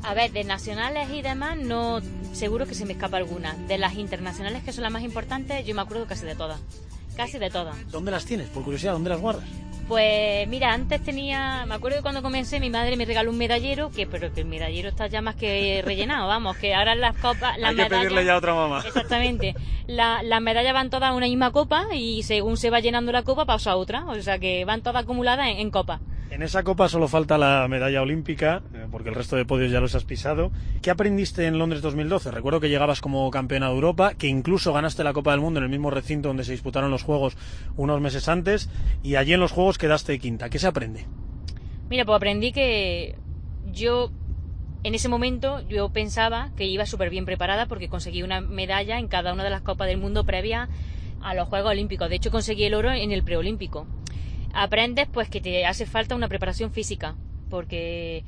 [0.04, 2.00] A ver, de nacionales y demás, no
[2.34, 3.54] seguro que se me escapa alguna.
[3.68, 6.60] De las internacionales, que son las más importantes, yo me acuerdo casi de todas.
[7.16, 7.76] Casi de todas.
[7.92, 8.48] ¿Dónde las tienes?
[8.50, 9.44] Por curiosidad, ¿dónde las guardas?
[9.90, 13.90] Pues mira, antes tenía, me acuerdo que cuando comencé mi madre me regaló un medallero,
[13.90, 17.58] que pero que el medallero está ya más que rellenado, vamos, que ahora las copas,
[17.58, 18.84] las Hay que medallas, pedirle ya a otra mamá.
[18.86, 19.56] Exactamente.
[19.88, 23.24] La, las medallas van todas a una misma copa y según se va llenando la
[23.24, 26.02] copa pasa a otra, o sea que van todas acumuladas en, en copas.
[26.32, 29.80] En esa copa solo falta la medalla olímpica, eh, porque el resto de podios ya
[29.80, 30.52] los has pisado.
[30.82, 32.30] ¿Qué aprendiste en Londres 2012?
[32.30, 35.63] Recuerdo que llegabas como campeona de Europa, que incluso ganaste la Copa del Mundo en
[35.63, 37.36] el mismo recinto donde se disputaron los Juegos
[37.78, 38.70] unos meses antes,
[39.02, 40.50] y allí en los Juegos quedaste quinta.
[40.50, 41.08] ¿Qué se aprende?
[41.89, 43.15] Mira, pues aprendí que
[43.65, 44.12] yo
[44.84, 49.08] en ese momento yo pensaba que iba súper bien preparada porque conseguí una medalla en
[49.08, 50.70] cada una de las Copas del Mundo previas
[51.22, 52.10] a los Juegos Olímpicos.
[52.10, 53.88] De hecho, conseguí el oro en el preolímpico.
[54.54, 57.16] Aprendes pues que te hace falta una preparación física,
[57.50, 58.24] porque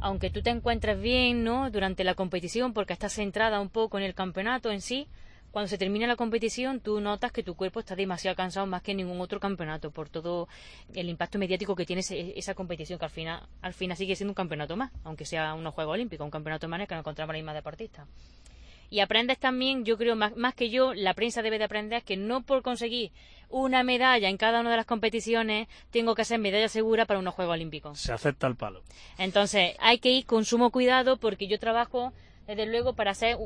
[0.00, 1.70] aunque tú te encuentres bien, ¿no?
[1.70, 5.08] Durante la competición, porque estás centrada un poco en el campeonato en sí,
[5.50, 8.92] cuando se termina la competición tú notas que tu cuerpo está demasiado cansado más que
[8.92, 10.48] en ningún otro campeonato por todo
[10.94, 14.36] el impacto mediático que tiene esa competición que al final al final sigue siendo un
[14.36, 17.34] campeonato más aunque sea unos Juegos Olímpicos un campeonato más en el que nos encontramos
[17.34, 18.06] las mismas deportistas
[18.90, 22.16] y aprendes también, yo creo, más, más que yo, la prensa debe de aprender que
[22.16, 23.12] no por conseguir
[23.48, 27.34] una medalla en cada una de las competiciones tengo que ser medalla segura para unos
[27.34, 27.98] Juegos Olímpicos.
[28.00, 28.82] Se acepta el palo.
[29.18, 32.12] Entonces, hay que ir con sumo cuidado porque yo trabajo,
[32.46, 33.36] desde luego, para hacer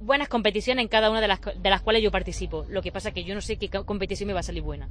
[0.00, 2.64] buenas competiciones en cada una de las, de las cuales yo participo.
[2.68, 4.62] Lo que pasa es que yo no sé qué co- competición me va a salir
[4.62, 4.88] buena.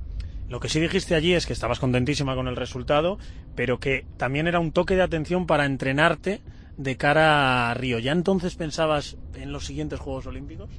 [0.50, 3.18] Lo que sí dijiste allí es que estabas contentísima con el resultado,
[3.56, 6.42] pero que también era un toque de atención para entrenarte
[6.80, 8.00] de cara a Río.
[8.00, 10.70] ¿Ya entonces pensabas en los siguientes Juegos Olímpicos?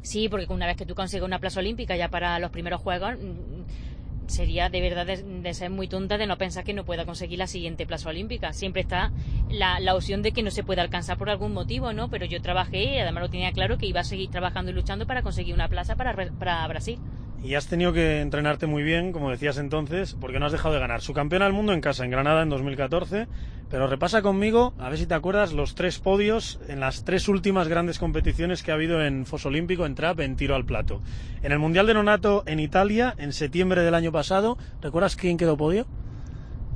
[0.00, 3.12] Sí, porque una vez que tú consigues una plaza olímpica ya para los primeros Juegos,
[3.12, 7.38] mm, sería de verdad de, ser muy tonta de no pensar que no pueda conseguir
[7.38, 8.54] la siguiente plaza olímpica.
[8.54, 9.12] Siempre está
[9.50, 12.08] la, la opción de que no se pueda alcanzar por algún motivo, ¿no?
[12.08, 15.06] Pero yo trabajé y además lo tenía claro que iba a seguir trabajando y luchando
[15.06, 16.98] para conseguir una plaza para, para Brasil.
[17.42, 20.80] Y has tenido que entrenarte muy bien, como decías entonces, porque no has dejado de
[20.80, 21.00] ganar.
[21.00, 23.28] Su campeona del mundo en casa, en Granada, en 2014.
[23.70, 27.68] Pero repasa conmigo, a ver si te acuerdas, los tres podios en las tres últimas
[27.68, 31.00] grandes competiciones que ha habido en Foso Olímpico, en trap, en tiro al plato.
[31.42, 35.56] En el Mundial de Nonato en Italia, en septiembre del año pasado, ¿recuerdas quién quedó
[35.56, 35.86] podio?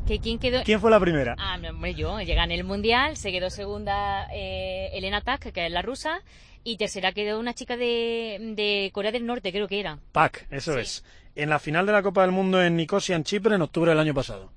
[0.07, 0.63] ¿Que ¿Quién quedó?
[0.63, 1.35] ¿Quién fue la primera?
[1.39, 2.21] Ah, no, hombre, yo.
[2.21, 6.21] Llegué en el Mundial, se quedó segunda eh, Elena Tak, que es la rusa,
[6.65, 9.99] y tercera quedó una chica de, de Corea del Norte, creo que era.
[10.13, 10.81] PAC, eso Sí.
[10.81, 11.05] es.
[11.37, 13.99] En la final de la Copa del Mundo en Nicosia, en Chipre, en octubre del
[14.01, 14.51] año pasado.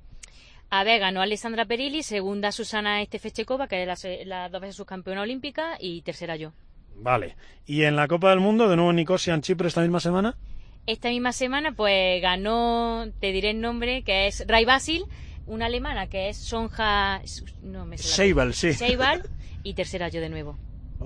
[0.69, 5.21] A ver, ganó Alessandra Perilli, segunda Susana Estefechekova, que es la, la dos veces subcampeona
[5.21, 6.51] olímpica, y tercera yo.
[6.95, 7.35] Vale.
[7.65, 10.35] Y en la Copa del Mundo, de nuevo en Nicosia, en Chipre, esta misma semana.
[10.85, 15.05] Esta misma semana, pues ganó, te diré el nombre, que es Ray Basil,
[15.45, 17.21] una alemana que es Sonja.
[17.63, 18.73] No me sé Seibal, sí.
[18.73, 19.23] Seibal,
[19.63, 20.57] y tercera yo de nuevo.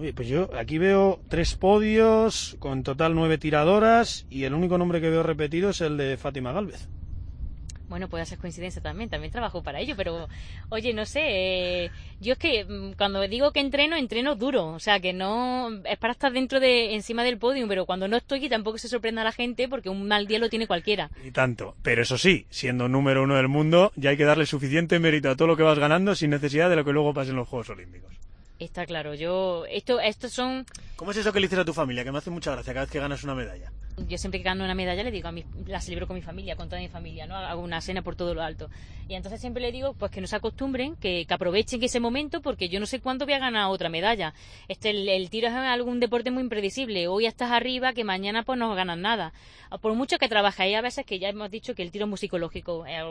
[0.02, 5.00] Oye, pues yo aquí veo tres podios, con total nueve tiradoras, y el único nombre
[5.00, 6.90] que veo repetido es el de Fátima Galvez.
[7.88, 10.28] Bueno, puede ser coincidencia también, también trabajo para ello, pero
[10.70, 14.80] oye, no sé, eh, yo es que mm, cuando digo que entreno, entreno duro, o
[14.80, 18.50] sea, que no es para estar dentro de encima del podio, pero cuando no estoy,
[18.50, 21.12] tampoco se sorprenda a la gente porque un mal día lo tiene cualquiera.
[21.24, 21.76] Y tanto.
[21.84, 25.36] Pero eso sí, siendo número uno del mundo, ya hay que darle suficiente mérito a
[25.36, 27.70] todo lo que vas ganando sin necesidad de lo que luego pase en los Juegos
[27.70, 28.31] Olímpicos.
[28.62, 32.04] Está claro, yo esto estos son ¿Cómo es eso que le dices a tu familia?
[32.04, 33.72] Que me hace mucha gracia cada vez que ganas una medalla.
[34.08, 36.56] Yo siempre que gano una medalla le digo a mi, la celebro con mi familia,
[36.56, 37.36] con toda mi familia, ¿no?
[37.36, 38.70] Hago una cena por todo lo alto.
[39.08, 42.42] Y entonces siempre le digo pues que no se acostumbren, que, que aprovechen ese momento
[42.42, 44.34] porque yo no sé cuándo voy a ganar otra medalla.
[44.68, 47.08] Este el, tiro es algún deporte muy impredecible.
[47.08, 49.34] Hoy estás arriba que mañana pues no ganas nada.
[49.82, 52.18] Por mucho que trabajáis a veces que ya hemos dicho que el tiro es muy
[52.18, 53.02] psicológico, eh,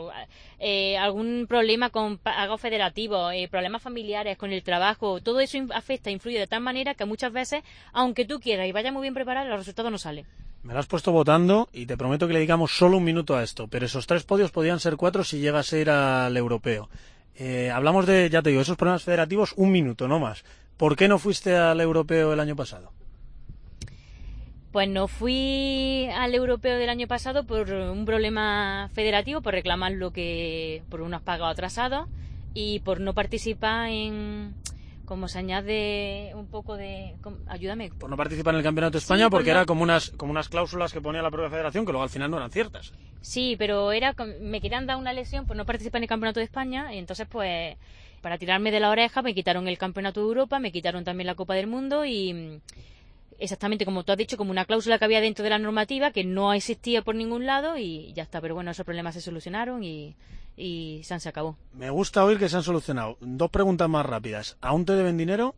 [0.59, 6.11] eh, algún problema con pagos federativos, eh, problemas familiares con el trabajo, todo eso afecta,
[6.11, 7.63] influye de tal manera que muchas veces,
[7.93, 10.25] aunque tú quieras y vayas muy bien preparado, los resultados no salen.
[10.63, 13.41] Me lo has puesto votando y te prometo que le dedicamos solo un minuto a
[13.41, 16.89] esto, pero esos tres podios podían ser cuatro si llegas a ir al europeo.
[17.35, 20.43] Eh, hablamos de, ya te digo, esos problemas federativos, un minuto, no más.
[20.77, 22.91] ¿Por qué no fuiste al europeo el año pasado?
[24.71, 30.11] Pues no fui al europeo del año pasado por un problema federativo, por reclamar lo
[30.11, 32.07] que por unos pagos atrasados
[32.53, 34.53] y por no participar en
[35.11, 39.03] como se añade un poco de ayúdame Por no participar en el Campeonato de Sí,
[39.03, 41.85] España por porque no- era como unas, como unas cláusulas que ponía la propia federación
[41.85, 42.93] que luego al final no eran ciertas.
[43.19, 46.45] Sí, pero era me querían dar una lesión por no participar en el Campeonato de
[46.45, 47.75] España y entonces pues
[48.21, 51.35] para tirarme de la oreja me quitaron el Campeonato de Europa, me quitaron también la
[51.35, 52.61] Copa del Mundo y
[53.41, 56.23] exactamente como tú has dicho, como una cláusula que había dentro de la normativa que
[56.23, 60.15] no existía por ningún lado y ya está, pero bueno, esos problemas se solucionaron y,
[60.55, 61.57] y se han se acabó.
[61.73, 63.17] Me gusta oír que se han solucionado.
[63.19, 64.57] Dos preguntas más rápidas.
[64.61, 65.55] ¿Aún te deben dinero?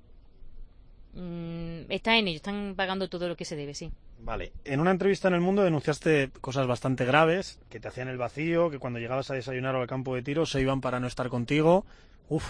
[1.14, 3.92] Mm, está en ello, están pagando todo lo que se debe, sí.
[4.20, 4.54] Vale.
[4.64, 8.70] En una entrevista en El Mundo denunciaste cosas bastante graves, que te hacían el vacío,
[8.70, 11.28] que cuando llegabas a desayunar o al campo de tiro se iban para no estar
[11.30, 11.86] contigo.
[12.30, 12.46] Uf,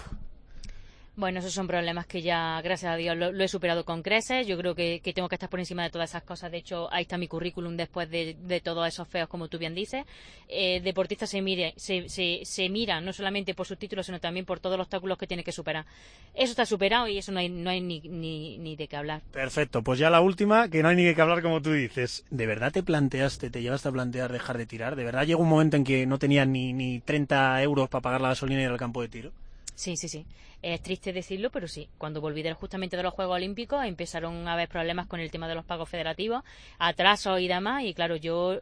[1.16, 4.48] Bueno, esos son problemas que ya, gracias a Dios, lo, he superado con creces.
[4.48, 6.52] Yo creo que, tengo que estar por encima de todas esas cosas.
[6.52, 9.76] De hecho, ahí está mi currículum después de, de todos esos feos, como tú bien
[9.76, 10.06] dices.
[10.50, 14.60] Eh, deportista se, mire, se, se, mira no solamente por sus títulos, sino también por
[14.60, 15.86] todos los obstáculos que tiene que superar.
[16.34, 19.22] Eso está superado y eso no hay, no hay ni, ni, ni de qué hablar.
[19.32, 19.84] perfecto.
[19.84, 22.26] Pues ya la última, que no hay ni que hablar como tú dices.
[22.32, 24.96] ¿De verdad te planteaste, te llevaste a plantear dejar de tirar?
[24.96, 28.22] ¿De verdad llegó un momento en que no tenías ni, ni 30 euros para pagar
[28.22, 29.32] la gasolina y ir al campo de tiro?
[29.76, 30.28] Sí, sí, sí.
[30.62, 31.90] Es triste decirlo, pero sí.
[31.98, 35.48] Cuando volví de- justamente de los Juegos Olímpicos empezaron a haber problemas con el tema
[35.48, 36.44] de los pagos federativos,
[36.80, 37.84] atrasos y demás.
[37.84, 38.60] Y claro, yo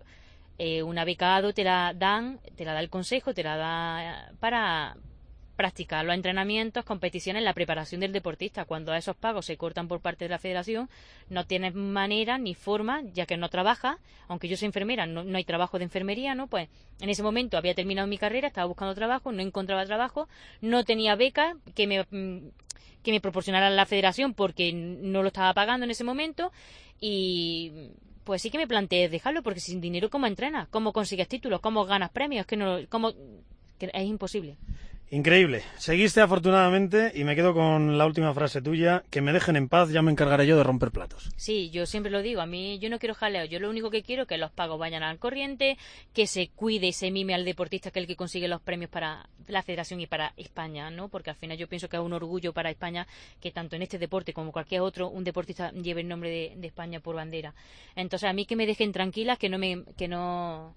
[0.58, 4.32] eh, una beca ADO te la dan, te la da el consejo, te la da
[4.40, 4.96] para
[5.62, 8.66] practicar los entrenamientos, competiciones, la preparación del deportista.
[8.66, 10.90] Cuando esos pagos se cortan por parte de la federación,
[11.30, 13.98] no tienes manera ni forma, ya que no trabajas,
[14.28, 16.48] aunque yo soy enfermera, no, no hay trabajo de enfermería, ¿no?
[16.48, 16.68] Pues
[17.00, 20.28] en ese momento había terminado mi carrera, estaba buscando trabajo, no encontraba trabajo,
[20.62, 22.50] no tenía beca que me, mm,
[23.04, 26.52] que me proporcionara la federación porque no lo estaba pagando en ese momento.
[27.00, 27.92] Y
[28.24, 31.86] pues sí que me planteé dejarlo porque sin dinero cómo entrenas, cómo consigues títulos, cómo
[31.86, 33.14] ganas premios, que no, cómo,
[33.78, 34.58] que es imposible.
[35.14, 35.64] Increíble.
[35.78, 39.90] Seguiste afortunadamente y me quedo con la última frase tuya, que me dejen en paz,
[39.90, 41.30] ya me encargaré yo de romper platos.
[41.36, 44.04] Sí, yo siempre lo digo, a mí yo no quiero jaleo, yo lo único que
[44.04, 45.78] quiero es que los pagos vayan al corriente,
[46.14, 48.90] que se cuide y se mime al deportista que es el que consigue los premios
[48.90, 51.10] para la federación y para España, ¿no?
[51.10, 53.06] Porque al final yo pienso que es un orgullo para España
[53.42, 56.68] que tanto en este deporte como cualquier otro, un deportista lleve el nombre de, de
[56.68, 57.54] España por bandera.
[57.98, 60.74] Entonces a mí que me dejen tranquilas, que no me, que no,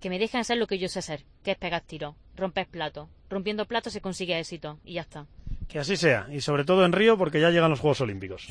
[0.00, 3.08] que me dejen hacer lo que yo sé hacer, que es pegar tiros, romper platos.
[3.28, 5.26] Rompiendo platos se consigue éxito y ya está.
[5.68, 8.48] Que así sea, y sobre todo en Río porque ya llegan los Juegos Olímpicos.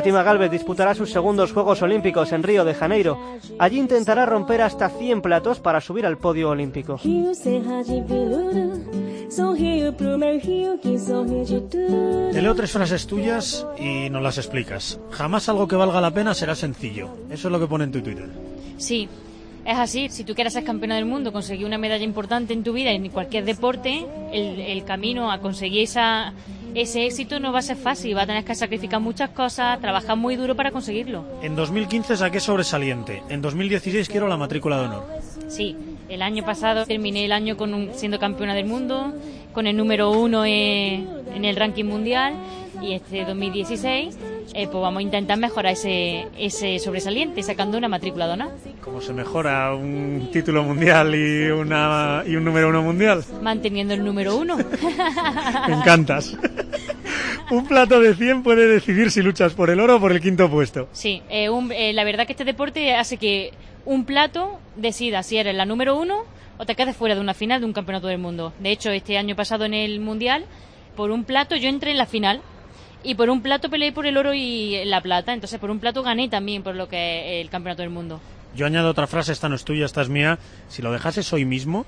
[0.00, 3.18] Fátima Galvez disputará sus segundos Juegos Olímpicos en Río de Janeiro.
[3.58, 6.98] Allí intentará romper hasta 100 platos para subir al podio olímpico.
[12.32, 14.98] Te leo tres frases tuyas y nos las explicas.
[15.10, 17.10] Jamás algo que valga la pena será sencillo.
[17.28, 18.30] Eso es lo que pone en tu Twitter.
[18.78, 19.06] Sí,
[19.66, 20.08] es así.
[20.08, 23.06] Si tú quieres ser campeona del mundo, conseguir una medalla importante en tu vida en
[23.10, 26.32] cualquier deporte, el, el camino a conseguir esa,
[26.74, 28.16] ese éxito no va a ser fácil.
[28.16, 31.24] Va a tener que sacrificar muchas cosas, trabajar muy duro para conseguirlo.
[31.42, 33.22] En 2015 saqué sobresaliente.
[33.28, 35.04] En 2016 quiero la matrícula de honor.
[35.48, 35.76] Sí,
[36.08, 39.12] el año pasado terminé el año con un- siendo campeona del mundo,
[39.52, 42.34] con el número uno en, en el ranking mundial
[42.80, 44.16] y este 2016
[44.54, 48.50] eh, pues vamos a intentar mejorar ese, ese sobresaliente sacando una matrícula honor.
[48.82, 53.24] ¿Cómo se mejora un título mundial y, una, y un número uno mundial?
[53.42, 54.56] manteniendo el número uno.
[55.68, 56.36] Me encantas.
[57.50, 60.50] un plato de 100 puede decidir si luchas por el oro o por el quinto
[60.50, 60.88] puesto.
[60.92, 63.52] Sí, eh, un- eh, la verdad que este deporte hace que
[63.84, 66.24] un plato decida si eres la número uno
[66.58, 68.52] o te quedes fuera de una final de un campeonato del mundo.
[68.60, 70.44] De hecho, este año pasado en el Mundial,
[70.96, 72.40] por un plato yo entré en la final
[73.02, 75.32] y por un plato peleé por el oro y la plata.
[75.32, 78.20] Entonces, por un plato gané también por lo que es el campeonato del mundo.
[78.54, 80.38] Yo añado otra frase, esta no es tuya, esta es mía.
[80.68, 81.86] Si lo dejases hoy mismo,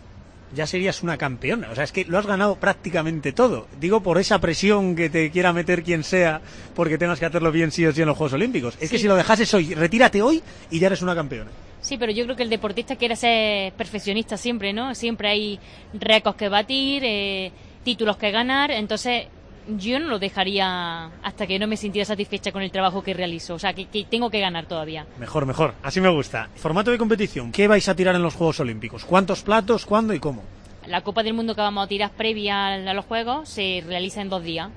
[0.55, 1.71] ya serías una campeona.
[1.71, 3.67] O sea, es que lo has ganado prácticamente todo.
[3.81, 6.41] Digo por esa presión que te quiera meter quien sea
[6.75, 8.77] porque tengas que hacerlo bien sí o sí en los Juegos Olímpicos.
[8.81, 11.51] Es que si lo dejases hoy, retírate hoy y ya eres una campeona.
[11.81, 14.95] Sí, pero yo creo que el deportista quiere ser perfeccionista siempre, ¿no?
[14.95, 15.59] Siempre hay
[15.95, 17.51] récords que batir, eh,
[17.83, 19.27] títulos que ganar, entonces
[19.69, 23.55] yo no lo dejaría hasta que no me sintiera satisfecha con el trabajo que realizo,
[23.55, 25.07] o sea, que, que tengo que ganar todavía.
[25.19, 25.75] Mejor, mejor.
[25.83, 26.49] Así me gusta.
[26.55, 27.53] Formato de competición.
[27.53, 29.05] ¿Qué vais a tirar en los Juegos Olímpicos?
[29.05, 29.87] ¿Cuántos platos?
[29.87, 30.43] ¿Cuándo y cómo?
[30.87, 34.29] La Copa del Mundo que vamos a tirar previa a los Juegos se realiza en
[34.29, 34.71] dos días.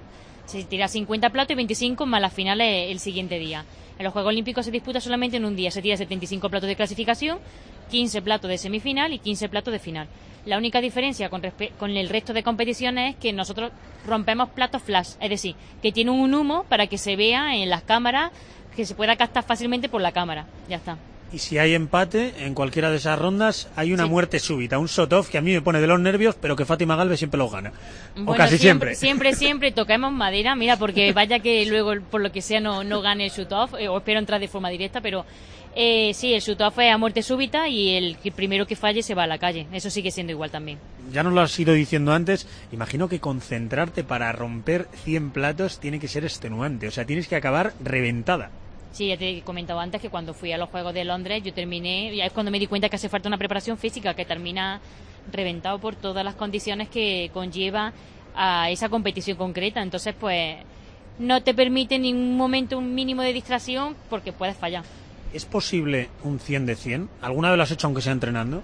[0.46, 3.66] Se tira 50 platos y 25 más las finales el siguiente día.
[3.98, 5.72] En los Juegos Olímpicos se disputa solamente en un día.
[5.72, 7.40] Se tira 75 platos de clasificación,
[7.90, 10.08] 15 platos de semifinal y 15 platos de final.
[10.46, 11.42] La única diferencia con,
[11.80, 13.72] con el resto de competiciones es que nosotros
[14.06, 17.82] rompemos platos flash, es decir, que tienen un humo para que se vea en las
[17.82, 18.32] cámaras,
[18.76, 20.46] que se pueda captar fácilmente por la cámara.
[20.70, 20.98] Ya está.
[21.34, 24.10] Y si hay empate en cualquiera de esas rondas, hay una Sí.
[24.10, 26.96] muerte súbita, un shot-off que a mí me pone de los nervios, pero que Fátima
[26.96, 27.72] Galvez siempre lo gana.
[28.16, 28.94] o Bueno, casi siempre.
[28.94, 33.02] Siempre, siempre toquemos madera, mira, porque vaya que luego, por lo que sea, no, no
[33.02, 35.26] gane el shoot-off, eh, o espero entrar de forma directa, pero
[35.76, 39.24] eh, sí, el shoot-off es a muerte súbita y el primero que falle se va
[39.24, 39.68] a la calle.
[39.74, 40.80] Eso sigue siendo igual también.
[41.12, 46.00] Ya nos lo has ido diciendo antes, imagino que concentrarte para romper 100 platos tiene
[46.00, 48.52] que ser extenuante, o sea, tienes que acabar reventada.
[48.94, 51.54] Sí, ya te he comentado antes que cuando fui a los Juegos de Londres yo
[51.54, 54.80] terminé, ya es cuando me di cuenta que hace falta una preparación física que termina
[55.30, 57.92] reventado por todas las condiciones que conlleva
[58.34, 59.82] a esa competición concreta.
[59.82, 60.56] Entonces, pues
[61.20, 64.84] no te permite en ningún momento un mínimo de distracción porque puedes fallar.
[65.36, 67.10] ¿Es posible un 100 de 100?
[67.22, 68.64] ¿Alguna vez lo has hecho aunque sea entrenando?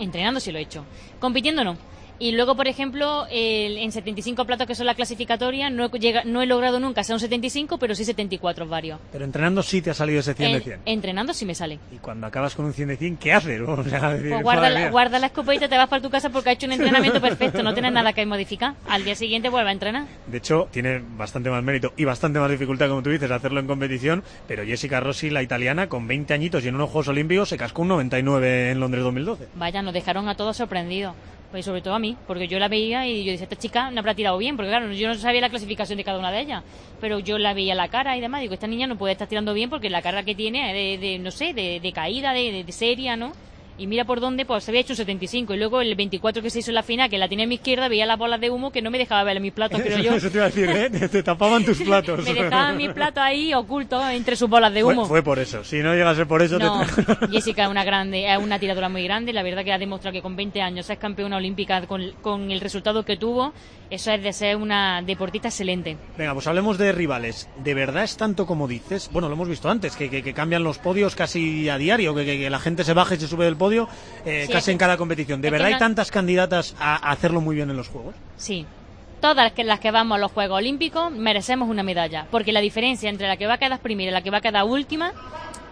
[0.00, 0.84] Entrenando sí lo he hecho.
[1.20, 1.76] Compitiendo no.
[2.20, 6.24] Y luego, por ejemplo, el- en 75 platos que son la clasificatoria, no he, llega-
[6.24, 8.98] no he logrado nunca ser un 75, pero sí 74 varios.
[9.12, 10.80] Pero entrenando sí te ha salido ese 100 de En- 100.
[10.86, 11.78] entrenando sí me sale.
[11.92, 13.60] Y cuando acabas con un 100 de 100, ¿qué haces?
[13.68, 16.30] O sea, decir, Pues guarda, la, guarda la escopeta y te vas para tu casa
[16.30, 18.74] porque ha hecho un entrenamiento perfecto, no tienes nada que modificar.
[18.88, 20.06] Al día siguiente vuelve a entrenar.
[20.26, 23.66] De hecho, tiene bastante más mérito y bastante más dificultad, como tú dices, hacerlo en
[23.68, 24.24] competición.
[24.48, 27.82] Pero Jessica Rossi, la italiana, con 20 añitos y en unos Juegos Olímpicos, se cascó
[27.82, 29.46] un 99 en Londres 2012.
[29.54, 31.14] Vaya, nos dejaron a todos sorprendidos.
[31.50, 34.00] Pues sobre todo a mí, porque yo la veía y yo decía, esta chica no
[34.00, 36.62] habrá tirado bien, porque claro, yo no sabía la clasificación de cada una de ellas,
[37.00, 39.54] pero yo la veía la cara y demás, digo, esta niña no puede estar tirando
[39.54, 42.72] bien porque la cara que tiene es de, no sé, de, de caída, de, de
[42.72, 43.32] seria, ¿no?
[43.78, 46.50] Y mira por dónde, pues se había hecho un 75 y luego el 24 que
[46.50, 48.50] se hizo en la final, que la tenía a mi izquierda, veía las bolas de
[48.50, 50.14] humo que no me dejaba ver mis platos, creo yo.
[50.14, 50.90] Eso te iba a decir, ¿eh?
[50.90, 52.24] Te, tapaban tus platos.
[52.24, 55.02] me dejaban mis platos ahí ocultos entre sus bolas de humo.
[55.06, 55.62] Fue, fue por eso.
[55.62, 57.28] Si no llegase por eso, No, te...
[57.28, 59.32] Jessica es una grande, es una tiradora muy grande.
[59.32, 62.60] La verdad que ha demostrado que con 20 años es campeona olímpica con, con el
[62.60, 63.52] resultado que tuvo.
[63.90, 65.96] Eso es de ser una deportista excelente.
[66.18, 67.48] Venga, pues hablemos de rivales.
[67.62, 69.08] ¿De verdad es tanto como dices?
[69.12, 72.24] Bueno, lo hemos visto antes, que, que- que cambian los podios casi a diario, que,
[72.26, 73.67] que- que la gente se baja y se sube del podio
[74.24, 75.40] eh, Sí, casi en cada competición.
[75.40, 78.14] ¿De verdad hay tantas candidatas a, hacerlo muy bien en los Juegos?
[78.36, 78.66] Sí.
[79.20, 82.60] Todas las que, las que vamos a los Juegos Olímpicos merecemos una medalla, porque la
[82.60, 85.12] diferencia entre la que va a quedar primera y la que va a quedar última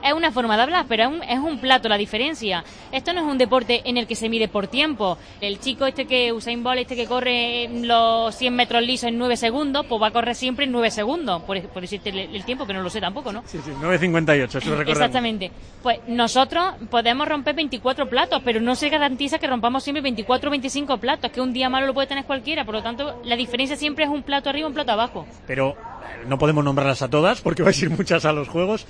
[0.06, 2.64] es una forma de hablar, pero es un, es un plato la diferencia.
[2.92, 5.18] Esto no es un deporte en el que se mide por tiempo.
[5.40, 9.36] El chico este que Usain Bolt, este que corre los 100 metros lisos en 9
[9.36, 12.66] segundos, pues va a correr siempre en 9 segundos, por, por decirte el, el tiempo,
[12.66, 13.42] que no lo sé tampoco, ¿no?
[13.46, 14.80] Sí, sí, 9.58, eso lo.
[14.82, 15.50] Exactamente.
[15.82, 20.50] Pues nosotros podemos romper 24 platos, pero no se garantiza que rompamos siempre 24 o
[20.50, 22.64] 25 platos, que un día malo lo puede tener cualquiera.
[22.64, 25.26] Por lo tanto, la diferencia siempre es un plato arriba, un plato abajo.
[25.46, 28.86] Pero eh, no podemos nombrarlas a todas porque vais a ir muchas a los Juegos.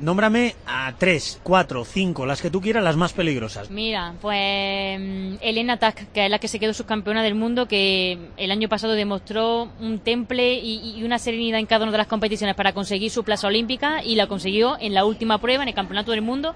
[0.00, 3.68] Nómbrame a tres, cuatro, cinco, las que tú quieras, las más peligrosas.
[3.70, 8.16] Mira, pues mm, Elena Tak, que es la que se quedó subcampeona del mundo, que
[8.36, 12.06] el año pasado demostró un temple y, y una serenidad en cada una de las
[12.06, 15.74] competiciones para conseguir su plaza olímpica y la consiguió en la última prueba, en el
[15.74, 16.54] Campeonato del Mundo.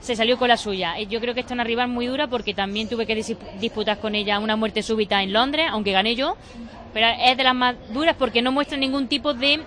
[0.00, 0.96] Se salió con la suya.
[1.00, 3.36] Eh, Yo creo que esta es una rival muy dura porque también tuve que dis-
[3.58, 6.36] disputar con ella una muerte súbita en Londres, aunque gané yo.
[6.94, 9.60] Pero es de las más duras porque no muestra ningún tipo de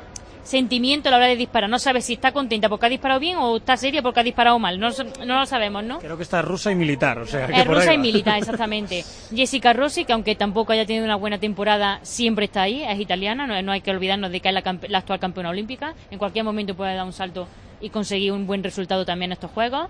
[0.50, 1.70] sentimiento a la hora de disparar.
[1.70, 4.58] No sabe si está contenta porque ha disparado bien o está seria porque ha disparado
[4.58, 4.80] mal.
[4.80, 4.90] No,
[5.26, 6.00] no lo sabemos, ¿no?
[6.00, 8.38] Creo que está rusa y militar, o sea, que Es por ahí rusa y militar,
[8.40, 9.06] exactamente.
[9.34, 13.46] Jessica Rossi, que aunque tampoco haya tenido una buena temporada, siempre está ahí, es italiana,
[13.46, 15.94] no, no hay que olvidarnos de que es la, la actual campeona olímpica.
[16.10, 17.48] En cualquier momento puede dar un salto
[17.80, 19.88] y conseguir un buen resultado también en estos Juegos.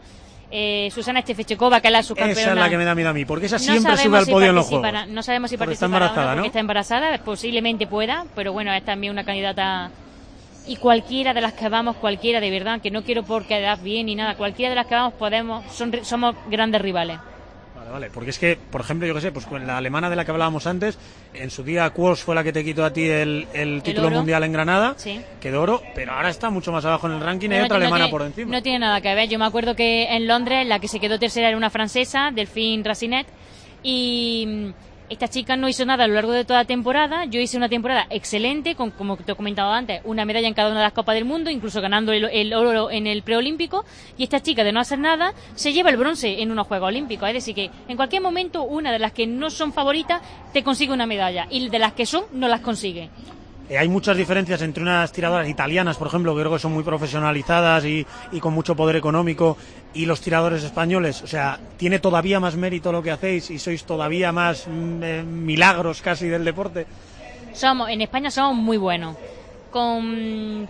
[0.52, 2.42] Eh, Susana Estefechekova, que es la subcampeona.
[2.42, 4.20] Esa es la que me da miedo a mí, porque esa No siempre sube sabemos
[4.20, 5.08] al si podio en los Juegos.
[5.08, 6.46] No sabemos si está participará o embarazada, porque ¿no?
[6.48, 9.92] está embarazada, posiblemente pueda, pero bueno, es también una candidata.
[10.70, 14.06] Y cualquiera de las que vamos, cualquiera de verdad, que no quiero por quedar bien
[14.06, 17.18] ni nada, cualquiera de las que vamos podemos, son, somos grandes rivales.
[17.76, 20.16] Vale, vale, porque es que, por ejemplo, yo que sé, pues con la alemana de
[20.16, 21.00] la que hablábamos antes,
[21.34, 24.44] en su día Quos fue la que te quitó a ti el, el título mundial
[24.44, 25.20] en Granada, Sí.
[25.42, 27.78] quedó oro, pero ahora está mucho más abajo en el ranking y hay No otra
[27.78, 28.52] alemana por encima.
[28.52, 29.28] No tiene nada que ver.
[29.28, 32.84] Yo me acuerdo que en Londres la que se quedó tercera era una francesa, Delphine
[32.84, 33.26] Racinet,
[33.82, 34.72] y
[35.10, 37.26] esta chica no hizo nada a lo largo de toda la temporada.
[37.26, 40.70] Yo hice una temporada excelente, con, como te he comentado antes, una medalla en cada
[40.70, 43.86] una de las Copas del Mundo, incluso ganando el, el oro en el preolímpico.
[44.18, 47.28] Y esta chica, de no hacer nada, se lleva el bronce en unos Juegos Olímpicos.
[47.28, 50.22] Es decir, que en cualquier momento una de las que no son favoritas
[50.54, 53.10] te consigue una medalla, y de las que son, no las consigue.
[53.70, 56.84] Eh, hay muchas diferencias entre unas tiradoras italianas, por ejemplo, que creo que son muy
[56.84, 58.06] profesionalizadas y,
[58.42, 59.58] con mucho poder económico,
[59.94, 61.22] y los tiradores españoles.
[61.22, 65.24] O sea, tiene todavía más mérito lo que hacéis y sois todavía más mm, eh,
[65.24, 66.88] milagros casi del deporte.
[67.54, 69.16] Somos, en España somos muy buenos.
[69.72, 70.68] Con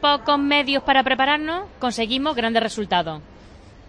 [0.00, 3.20] pocos medios para prepararnos conseguimos grandes resultados.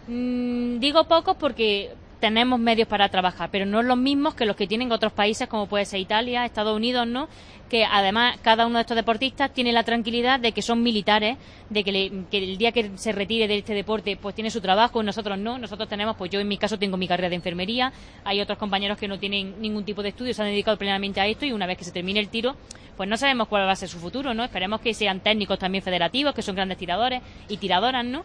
[0.07, 4.67] Mm, digo pocos porque tenemos medios para trabajar, pero no los mismos que los que
[4.67, 7.28] tienen otros países como puede ser Italia, Estados Unidos, ¿no?
[7.69, 11.38] Que además cada uno de estos deportistas tiene la tranquilidad de que son militares,
[11.69, 14.62] de que, le- que el día que se retire de este deporte pues tiene su
[14.62, 17.91] trabajo, nosotros no, nosotros tenemos, pues yo en mi caso tengo mi carrera de enfermería,
[18.23, 21.28] hay otros compañeros que no tienen ningún tipo de estudio, se han dedicado plenamente a
[21.28, 22.56] esto y una vez que se termine el tiro,
[22.95, 24.43] pues no sabemos cuál va a ser su futuro, ¿no?
[24.43, 28.23] Esperemos que sean técnicos también federativos, que son grandes tiradores y tiradoras, ¿no?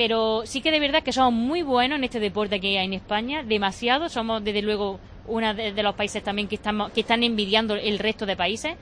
[0.00, 2.94] Pero sí que de verdad que somos muy buenos en este deporte que hay en
[2.94, 7.22] España, demasiado, somos desde luego uno de, de los países también que estamos que están
[7.22, 8.76] envidiando el resto de países,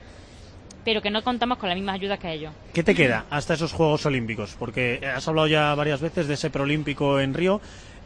[0.85, 2.53] pero que no contamos con las mismas ayudas que ellos.
[2.73, 4.55] ¿Qué te queda hasta esos Juegos Olímpicos?
[4.57, 7.59] Porque has hablado ya varias veces de ese preolímpico en Río.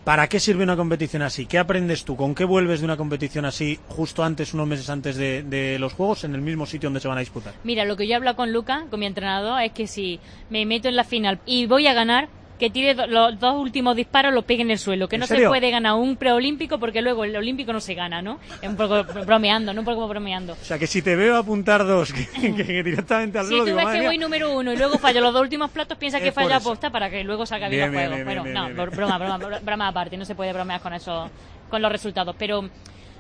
[0.03, 1.45] ¿Para qué sirve una competición así?
[1.45, 2.15] ¿Qué aprendes tú?
[2.15, 5.93] ¿Con qué vuelves de una competición así justo antes, unos meses antes de, de los
[5.93, 7.53] Juegos, en el mismo sitio donde se van a disputar?
[7.63, 10.19] Mira, lo que yo he hablado con Luca, con mi entrenador, es que si
[10.49, 12.27] me meto en la final y voy a ganar,
[12.59, 15.09] que tire do- los dos últimos disparos, los pegue en el suelo.
[15.09, 18.21] Que ¿En no se puede ganar un preolímpico porque luego el olímpico no se gana,
[18.21, 18.39] ¿no?
[18.61, 19.81] Es un poco bromeando, ¿no?
[19.81, 20.53] Un poco bromeando.
[20.53, 23.63] O sea, que si te veo apuntar dos que, que- que directamente al Si suelo,
[23.63, 24.07] tú digo, ves que mía.
[24.09, 27.09] voy número uno y luego fallo los dos últimos platos, piensa que falla aposta para
[27.09, 28.43] que luego saca bien Bien, los bien, juegos.
[28.45, 31.29] bien, bueno, bien, no, broma, broma, broma aparte, no se puede bromear con eso,
[31.69, 32.35] con los resultados.
[32.37, 32.69] Pero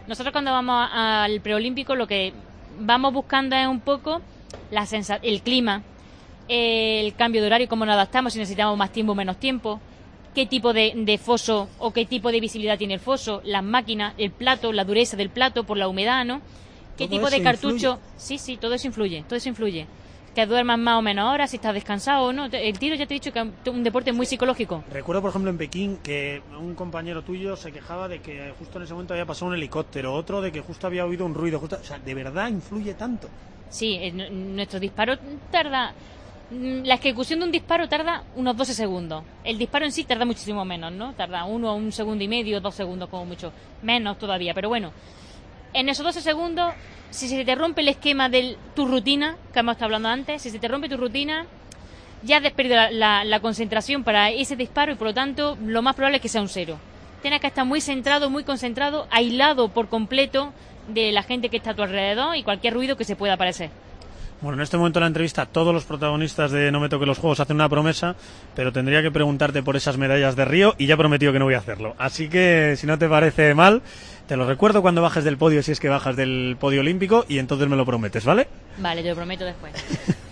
[0.07, 2.33] nosotros cuando vamos al preolímpico lo que
[2.79, 4.21] vamos buscando es un poco
[4.71, 5.81] la sensa- el clima,
[6.47, 9.79] el cambio de horario, cómo nos adaptamos, si necesitamos más tiempo o menos tiempo,
[10.35, 14.13] qué tipo de, de foso o qué tipo de visibilidad tiene el foso, las máquinas,
[14.17, 16.41] el plato, la dureza del plato por la humedad, ¿no?
[16.97, 17.99] ¿Qué Todo tipo de cartucho?
[18.17, 19.87] Sí, sí, todo eso influye, todo eso influye.
[20.35, 22.45] Que duermas más o menos horas, si estás descansado o no.
[22.45, 24.83] El tiro ya te he dicho que es un deporte muy psicológico.
[24.91, 28.85] Recuerdo, por ejemplo, en Pekín que un compañero tuyo se quejaba de que justo en
[28.85, 31.59] ese momento había pasado un helicóptero, otro de que justo había oído un ruido.
[31.59, 33.29] Justo, o sea, ¿de verdad influye tanto?
[33.69, 35.17] Sí, en nuestro disparo
[35.51, 35.93] tarda.
[36.53, 39.23] Mm, La ejecución de un disparo tarda unos 12 segundos.
[39.43, 41.13] El disparo en sí tarda muchísimo menos, ¿no?
[41.13, 43.51] Tarda uno, un segundo y medio, dos segundos como mucho.
[43.81, 44.91] Menos todavía, pero bueno.
[45.73, 46.73] En esos 12 segundos,
[47.09, 50.49] si se te rompe el esquema de tu rutina, que hemos estado hablando antes, si
[50.51, 51.45] se te rompe tu rutina,
[52.21, 55.81] ya has perdido la, la- la concentración para ese disparo y por lo tanto lo
[55.81, 56.77] más probable es que sea un cero.
[57.21, 60.53] Tienes que estar muy centrado, muy concentrado, aislado por completo
[60.89, 63.69] de la gente que está a tu alrededor y cualquier ruido que se pueda aparecer.
[64.43, 67.17] Bueno, en este momento de la entrevista todos los protagonistas de No me toque los
[67.17, 68.17] juegos hacen una promesa,
[68.53, 71.45] pero tendría que preguntarte por esas medallas de Río y ya he prometido que no
[71.45, 71.95] voy a hacerlo.
[71.97, 73.81] Así que si no te parece mal,
[74.27, 77.39] te lo recuerdo cuando bajes del podio, si es que bajas del podio olímpico, y
[77.39, 78.49] entonces me lo prometes, ¿vale?
[78.79, 79.73] Vale, te lo prometo después.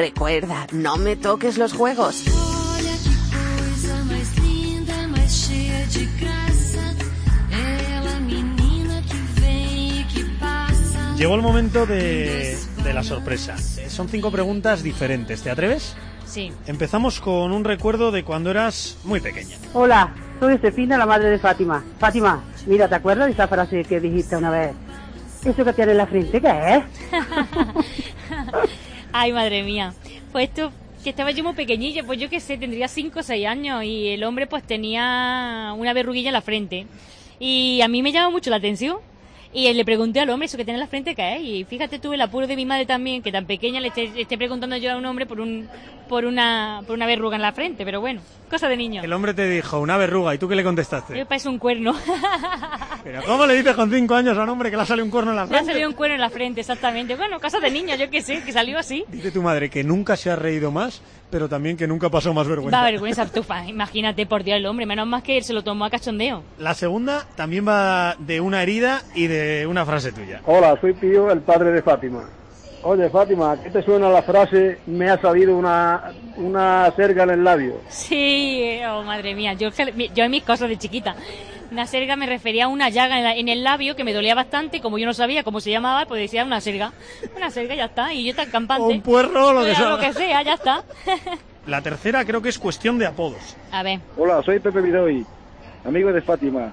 [0.00, 2.24] Recuerda, no me toques los juegos.
[2.26, 2.30] E.
[11.18, 13.58] Llegó el momento de, de la sorpresa.
[13.58, 15.94] Son cinco preguntas diferentes, ¿te atreves?
[16.24, 16.50] Sí.
[16.66, 19.58] Empezamos con un recuerdo de cuando eras muy pequeña.
[19.74, 21.84] Hola, soy Josefina, la madre de Fátima.
[21.98, 24.72] Fátima, mira, ¿te acuerdas de esa frase que dijiste una vez?
[25.44, 26.84] ¿Eso que tiene en la frente qué es?
[29.12, 29.92] Ay, madre mía.
[30.32, 33.46] Pues esto, que estaba yo muy pequeñilla, pues yo qué sé, tendría 5 o 6
[33.46, 36.86] años y el hombre pues tenía una verruguilla en la frente.
[37.38, 38.98] Y a mí me llama mucho la atención.
[39.52, 41.42] Y le pregunté al hombre eso que tiene en la frente qué es.
[41.42, 44.38] Y fíjate, tuve el apuro de mi madre también, que tan pequeña le esté, esté
[44.38, 45.68] preguntando yo a un hombre por un
[46.08, 47.84] por una por una verruga en la frente.
[47.84, 49.02] Pero bueno, cosa de niño.
[49.02, 51.14] El hombre te dijo una verruga y tú qué le contestaste.
[51.14, 51.94] Me parece un cuerno.
[53.02, 55.10] Pero ¿cómo le dices con cinco años a un hombre que le ha salido un
[55.10, 55.72] cuerno en la Me ha frente?
[55.72, 57.16] salido un cuerno en la frente, exactamente.
[57.16, 59.04] Bueno, cosa de niño, yo qué sé, que salió así.
[59.08, 62.46] Dice tu madre que nunca se ha reído más, pero también que nunca pasó más
[62.46, 62.76] vergüenza.
[62.76, 64.86] Da vergüenza, tú, pa, imagínate, por Dios, el hombre.
[64.86, 66.42] Menos más que él se lo tomó a cachondeo.
[66.58, 70.40] La segunda también va de una herida y de una frase tuya.
[70.46, 72.28] Hola, soy Pío, el padre de Fátima.
[72.82, 77.44] Oye, Fátima, ¿qué te suena la frase me ha salido una, una serga en el
[77.44, 77.74] labio?
[77.90, 79.68] Sí, oh madre mía, yo,
[80.14, 81.14] yo en mis cosas de chiquita.
[81.70, 84.34] Una serga me refería a una llaga en, la- en el labio que me dolía
[84.34, 86.92] bastante, como yo no sabía cómo se llamaba, pues decía una serga.
[87.36, 88.82] Una serga, ya está, y yo tan campante.
[88.82, 89.88] O un puerro, lo que sea.
[89.90, 90.82] Lo que sea, ya está.
[91.66, 93.56] La tercera creo que es cuestión de apodos.
[93.70, 95.24] A ver, Hola, soy Pepe Vidoy,
[95.84, 96.72] amigo de Fátima.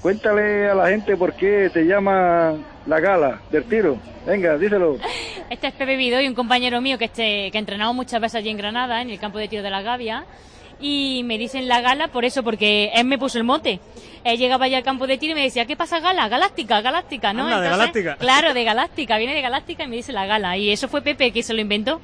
[0.00, 2.54] Cuéntale a la gente por qué te llama
[2.86, 3.98] la gala del tiro.
[4.24, 4.96] Venga, díselo.
[5.50, 8.36] este es Pepe Vido y un compañero mío que, este, que ha entrenado muchas veces
[8.36, 10.24] allí en Granada, en el campo de tiro de la Gavia.
[10.80, 13.80] Y me dicen la gala por eso, porque él me puso el mote.
[14.22, 16.28] Él llegaba allá al campo de tiro y me decía, ¿qué pasa gala?
[16.28, 17.44] Galáctica, galáctica, ¿no?
[17.44, 18.16] Anda, de Galáctica.
[18.16, 20.56] Claro, de galáctica, viene de galáctica y me dice la gala.
[20.56, 22.00] Y eso fue Pepe que se lo inventó.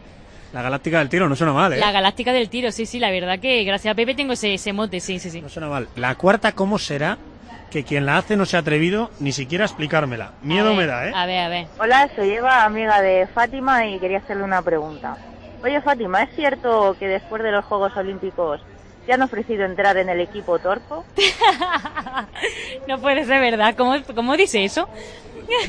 [0.53, 1.79] La galáctica del tiro no suena mal, ¿eh?
[1.79, 4.73] La galáctica del tiro, sí, sí, la verdad que gracias a Pepe tengo ese, ese
[4.73, 5.41] mote, sí, sí, sí.
[5.41, 5.89] No suena mal.
[5.97, 7.19] La cuarta, ¿cómo será
[7.75, 10.31] que quien la hace no se ha atrevido ni siquiera a explicármela?
[10.43, 11.13] Miedo A ver, me da, ¿eh?
[11.13, 11.67] A ver, a ver.
[11.81, 15.19] Hola, soy Eva, amiga de Fátima y quería hacerle una pregunta.
[15.61, 18.61] Oye, Fátima, ¿es cierto que después de los Juegos Olímpicos
[19.05, 21.05] te han ofrecido entrar en el equipo Torco?
[22.87, 24.89] No puede ser verdad, ¿cómo, cómo dice eso?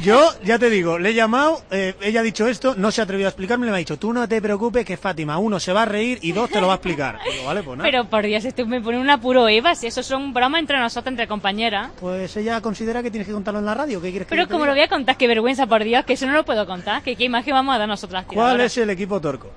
[0.02, 3.04] Yo, ya te digo, le he llamado, eh, ella ha dicho esto, no se ha
[3.04, 5.84] atrevido a explicarme, me ha dicho, tú no te preocupes que Fátima, uno, se va
[5.84, 7.20] a reír y dos, te lo va a explicar.
[7.32, 7.90] Digo, vale, pues nada.
[7.90, 11.12] Pero por Dios, esto me pone un apuro, Eva, si eso son bromas entre nosotros,
[11.12, 11.92] entre compañeras.
[12.00, 14.66] Pues ella considera que tienes que contarlo en la radio, ¿qué quieres que Pero como
[14.66, 17.16] lo voy a contar, qué vergüenza, por Dios, que eso no lo puedo contar, que
[17.16, 18.26] qué imagen vamos a dar nosotras.
[18.26, 19.50] ¿Cuál es el equipo torco?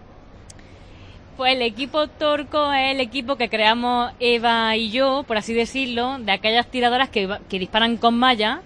[1.39, 6.19] Pues el equipo Torco es el equipo que creamos Eva y yo, por así decirlo,
[6.19, 8.61] de aquellas tiradoras que, que disparan con malla,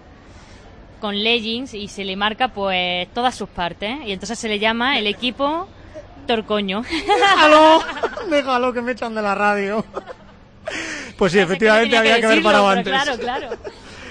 [1.03, 3.99] con leggings, y se le marca pues todas sus partes.
[4.07, 5.67] Y entonces se le llama el equipo
[6.29, 6.83] Torcoño.
[6.91, 7.83] Déjalo,
[8.31, 9.85] déjalo que me echan de la radio.
[11.19, 12.93] Pues sí, efectivamente había que haber parado antes.
[12.93, 13.49] Claro, claro.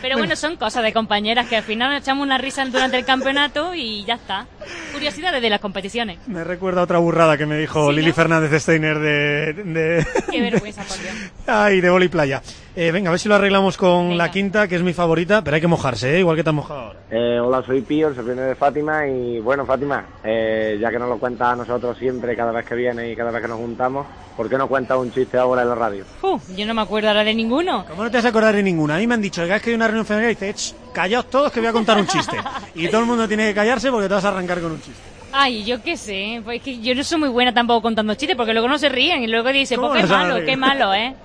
[0.01, 3.05] Pero bueno, son cosas de compañeras que al final nos echamos una risa durante el
[3.05, 4.47] campeonato y ya está.
[4.93, 6.17] Curiosidades de las competiciones.
[6.27, 8.13] Me recuerda otra burrada que me dijo Sí, Lili ¿no?
[8.13, 11.13] Fernández Steiner de, de, Qué vergüenza, por Dios.
[11.47, 12.41] ay, de boli playa.
[12.75, 15.55] Eh, venga, a ver si lo arreglamos con la quinta, que es mi favorita, pero
[15.55, 16.19] hay que mojarse, ¿eh?
[16.19, 16.99] igual que te has mojado ahora.
[17.09, 21.09] Eh, hola, soy Pío, el sobrino de Fátima y bueno, Fátima, eh, ya que nos
[21.09, 24.07] lo cuentas a nosotros siempre, cada vez que viene y cada vez que nos juntamos,
[24.37, 26.05] ¿por qué no cuentas un chiste ahora en la radio?
[26.21, 27.85] Uf, yo no me acuerdo ahora de ninguno.
[27.89, 28.95] ¿Cómo no te vas a acordar de ninguna?
[28.95, 31.29] A mí me han dicho que vez que hay una reunión familiar dice, "Ch, callaos
[31.29, 32.37] todos que voy a contar un chiste.
[32.75, 35.01] y todo el mundo tiene que callarse porque te vas a arrancar con un chiste.
[35.33, 38.35] Ay, yo qué sé, pues es que yo no soy muy buena tampoco contando chistes
[38.35, 40.93] porque luego no se ríen y luego dicen, ¿Cómo pues qué no malo, qué malo,
[40.93, 41.15] ¿eh?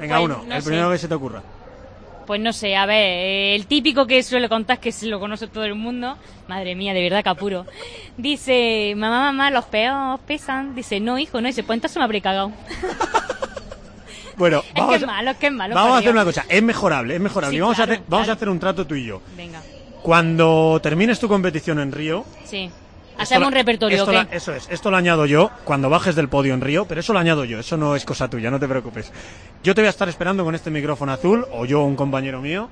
[0.00, 0.68] Venga, Pues, uno, no el sé.
[0.68, 1.42] primero que se te ocurra.
[2.26, 5.46] Pues no sé, a ver, eh, el típico que suele contar, que se lo conoce
[5.48, 6.16] todo el mundo,
[6.48, 7.66] madre mía, de verdad, capuro.
[8.16, 10.74] Dice, mamá, mamá, los peos pesan.
[10.74, 12.52] Dice, no, hijo, no, dice, pues entonces me habré cagado.
[14.36, 15.74] Bueno, Es vamos, que es malo, es que malo.
[15.74, 17.52] vamos a hacer una cosa, es mejorable, es mejorable.
[17.52, 18.36] Sí, Y vamos, a hacer, vamos a claro.
[18.36, 19.20] hacer un trato tú y yo.
[19.36, 19.60] Venga,
[20.02, 22.70] Cuando termines tu competición en Río, sí.
[23.18, 26.62] Hacemos un repertorio, esto eso es, esto lo añado yo cuando bajes del podio en
[26.62, 29.12] Río, pero eso lo añado yo, eso no es cosa tuya, no te preocupes.
[29.62, 32.68] Yo te voy a estar esperando con este micrófono azul, o yo un compañero mío,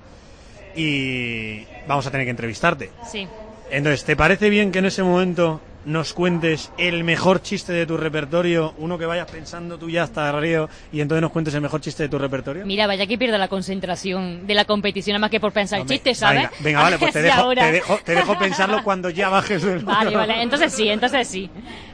[0.75, 2.91] y vamos a tener que entrevistarte.
[3.11, 3.29] Sí.
[3.71, 7.97] Entonces, ¿te parece bien que en ese momento nos cuentes el mejor chiste de tu
[7.97, 11.81] repertorio, uno que vayas pensando tú ya hasta Río, y entonces nos cuentes el mejor
[11.81, 12.67] chiste de tu repertorio?
[12.67, 16.19] Mira, vaya que pierda la concentración de la competición, nada más que por pensar chistes,
[16.19, 16.43] ¿sabes?
[16.43, 20.15] Venga, venga, vale, pues dejo, te, dejo, te dejo pensarlo cuando ya bajes del Vale,
[20.15, 21.51] vale, entonces sí, entonces sí.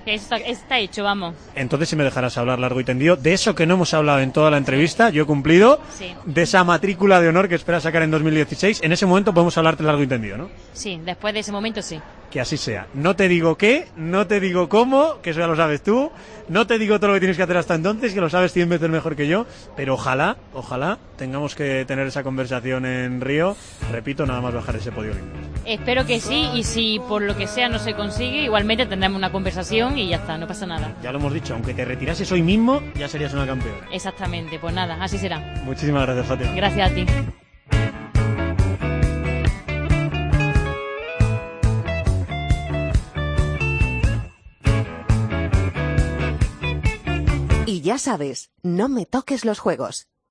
[0.06, 1.34] Está, está hecho, vamos.
[1.56, 4.32] Entonces, si me dejarás hablar largo y tendido, de eso que no hemos hablado en
[4.32, 6.14] toda la entrevista, yo he cumplido, Sí.
[6.24, 9.82] de esa matrícula de honor que esperas sacar en 2016, en ese momento podemos hablarte
[9.82, 10.48] largo y tendido, ¿no?
[10.72, 12.00] Sí, después de ese momento sí.
[12.30, 12.86] Que así sea.
[12.94, 16.10] No te digo qué, no te digo cómo, que eso ya lo sabes tú,
[16.48, 18.68] no te digo todo lo que tienes que hacer hasta entonces, que lo sabes 100
[18.68, 23.56] veces mejor que yo, pero ojalá, ojalá tengamos que tener esa conversación en Río,
[23.90, 25.36] repito, nada más bajar ese podio olímpico.
[25.64, 29.32] Espero que sí, y si por lo que sea no se consigue, igualmente tendremos una
[29.32, 30.94] conversación y ya está, no pasa nada.
[31.02, 33.88] Ya lo hemos dicho, aunque te retirases hoy mismo, ya serías una campeona.
[33.90, 35.40] Exactamente, pues nada, así será.
[35.64, 36.52] Muchísimas gracias, Fátima.
[36.52, 37.06] Gracias a ti.
[47.86, 50.08] Ya sabes, no me toques los juegos.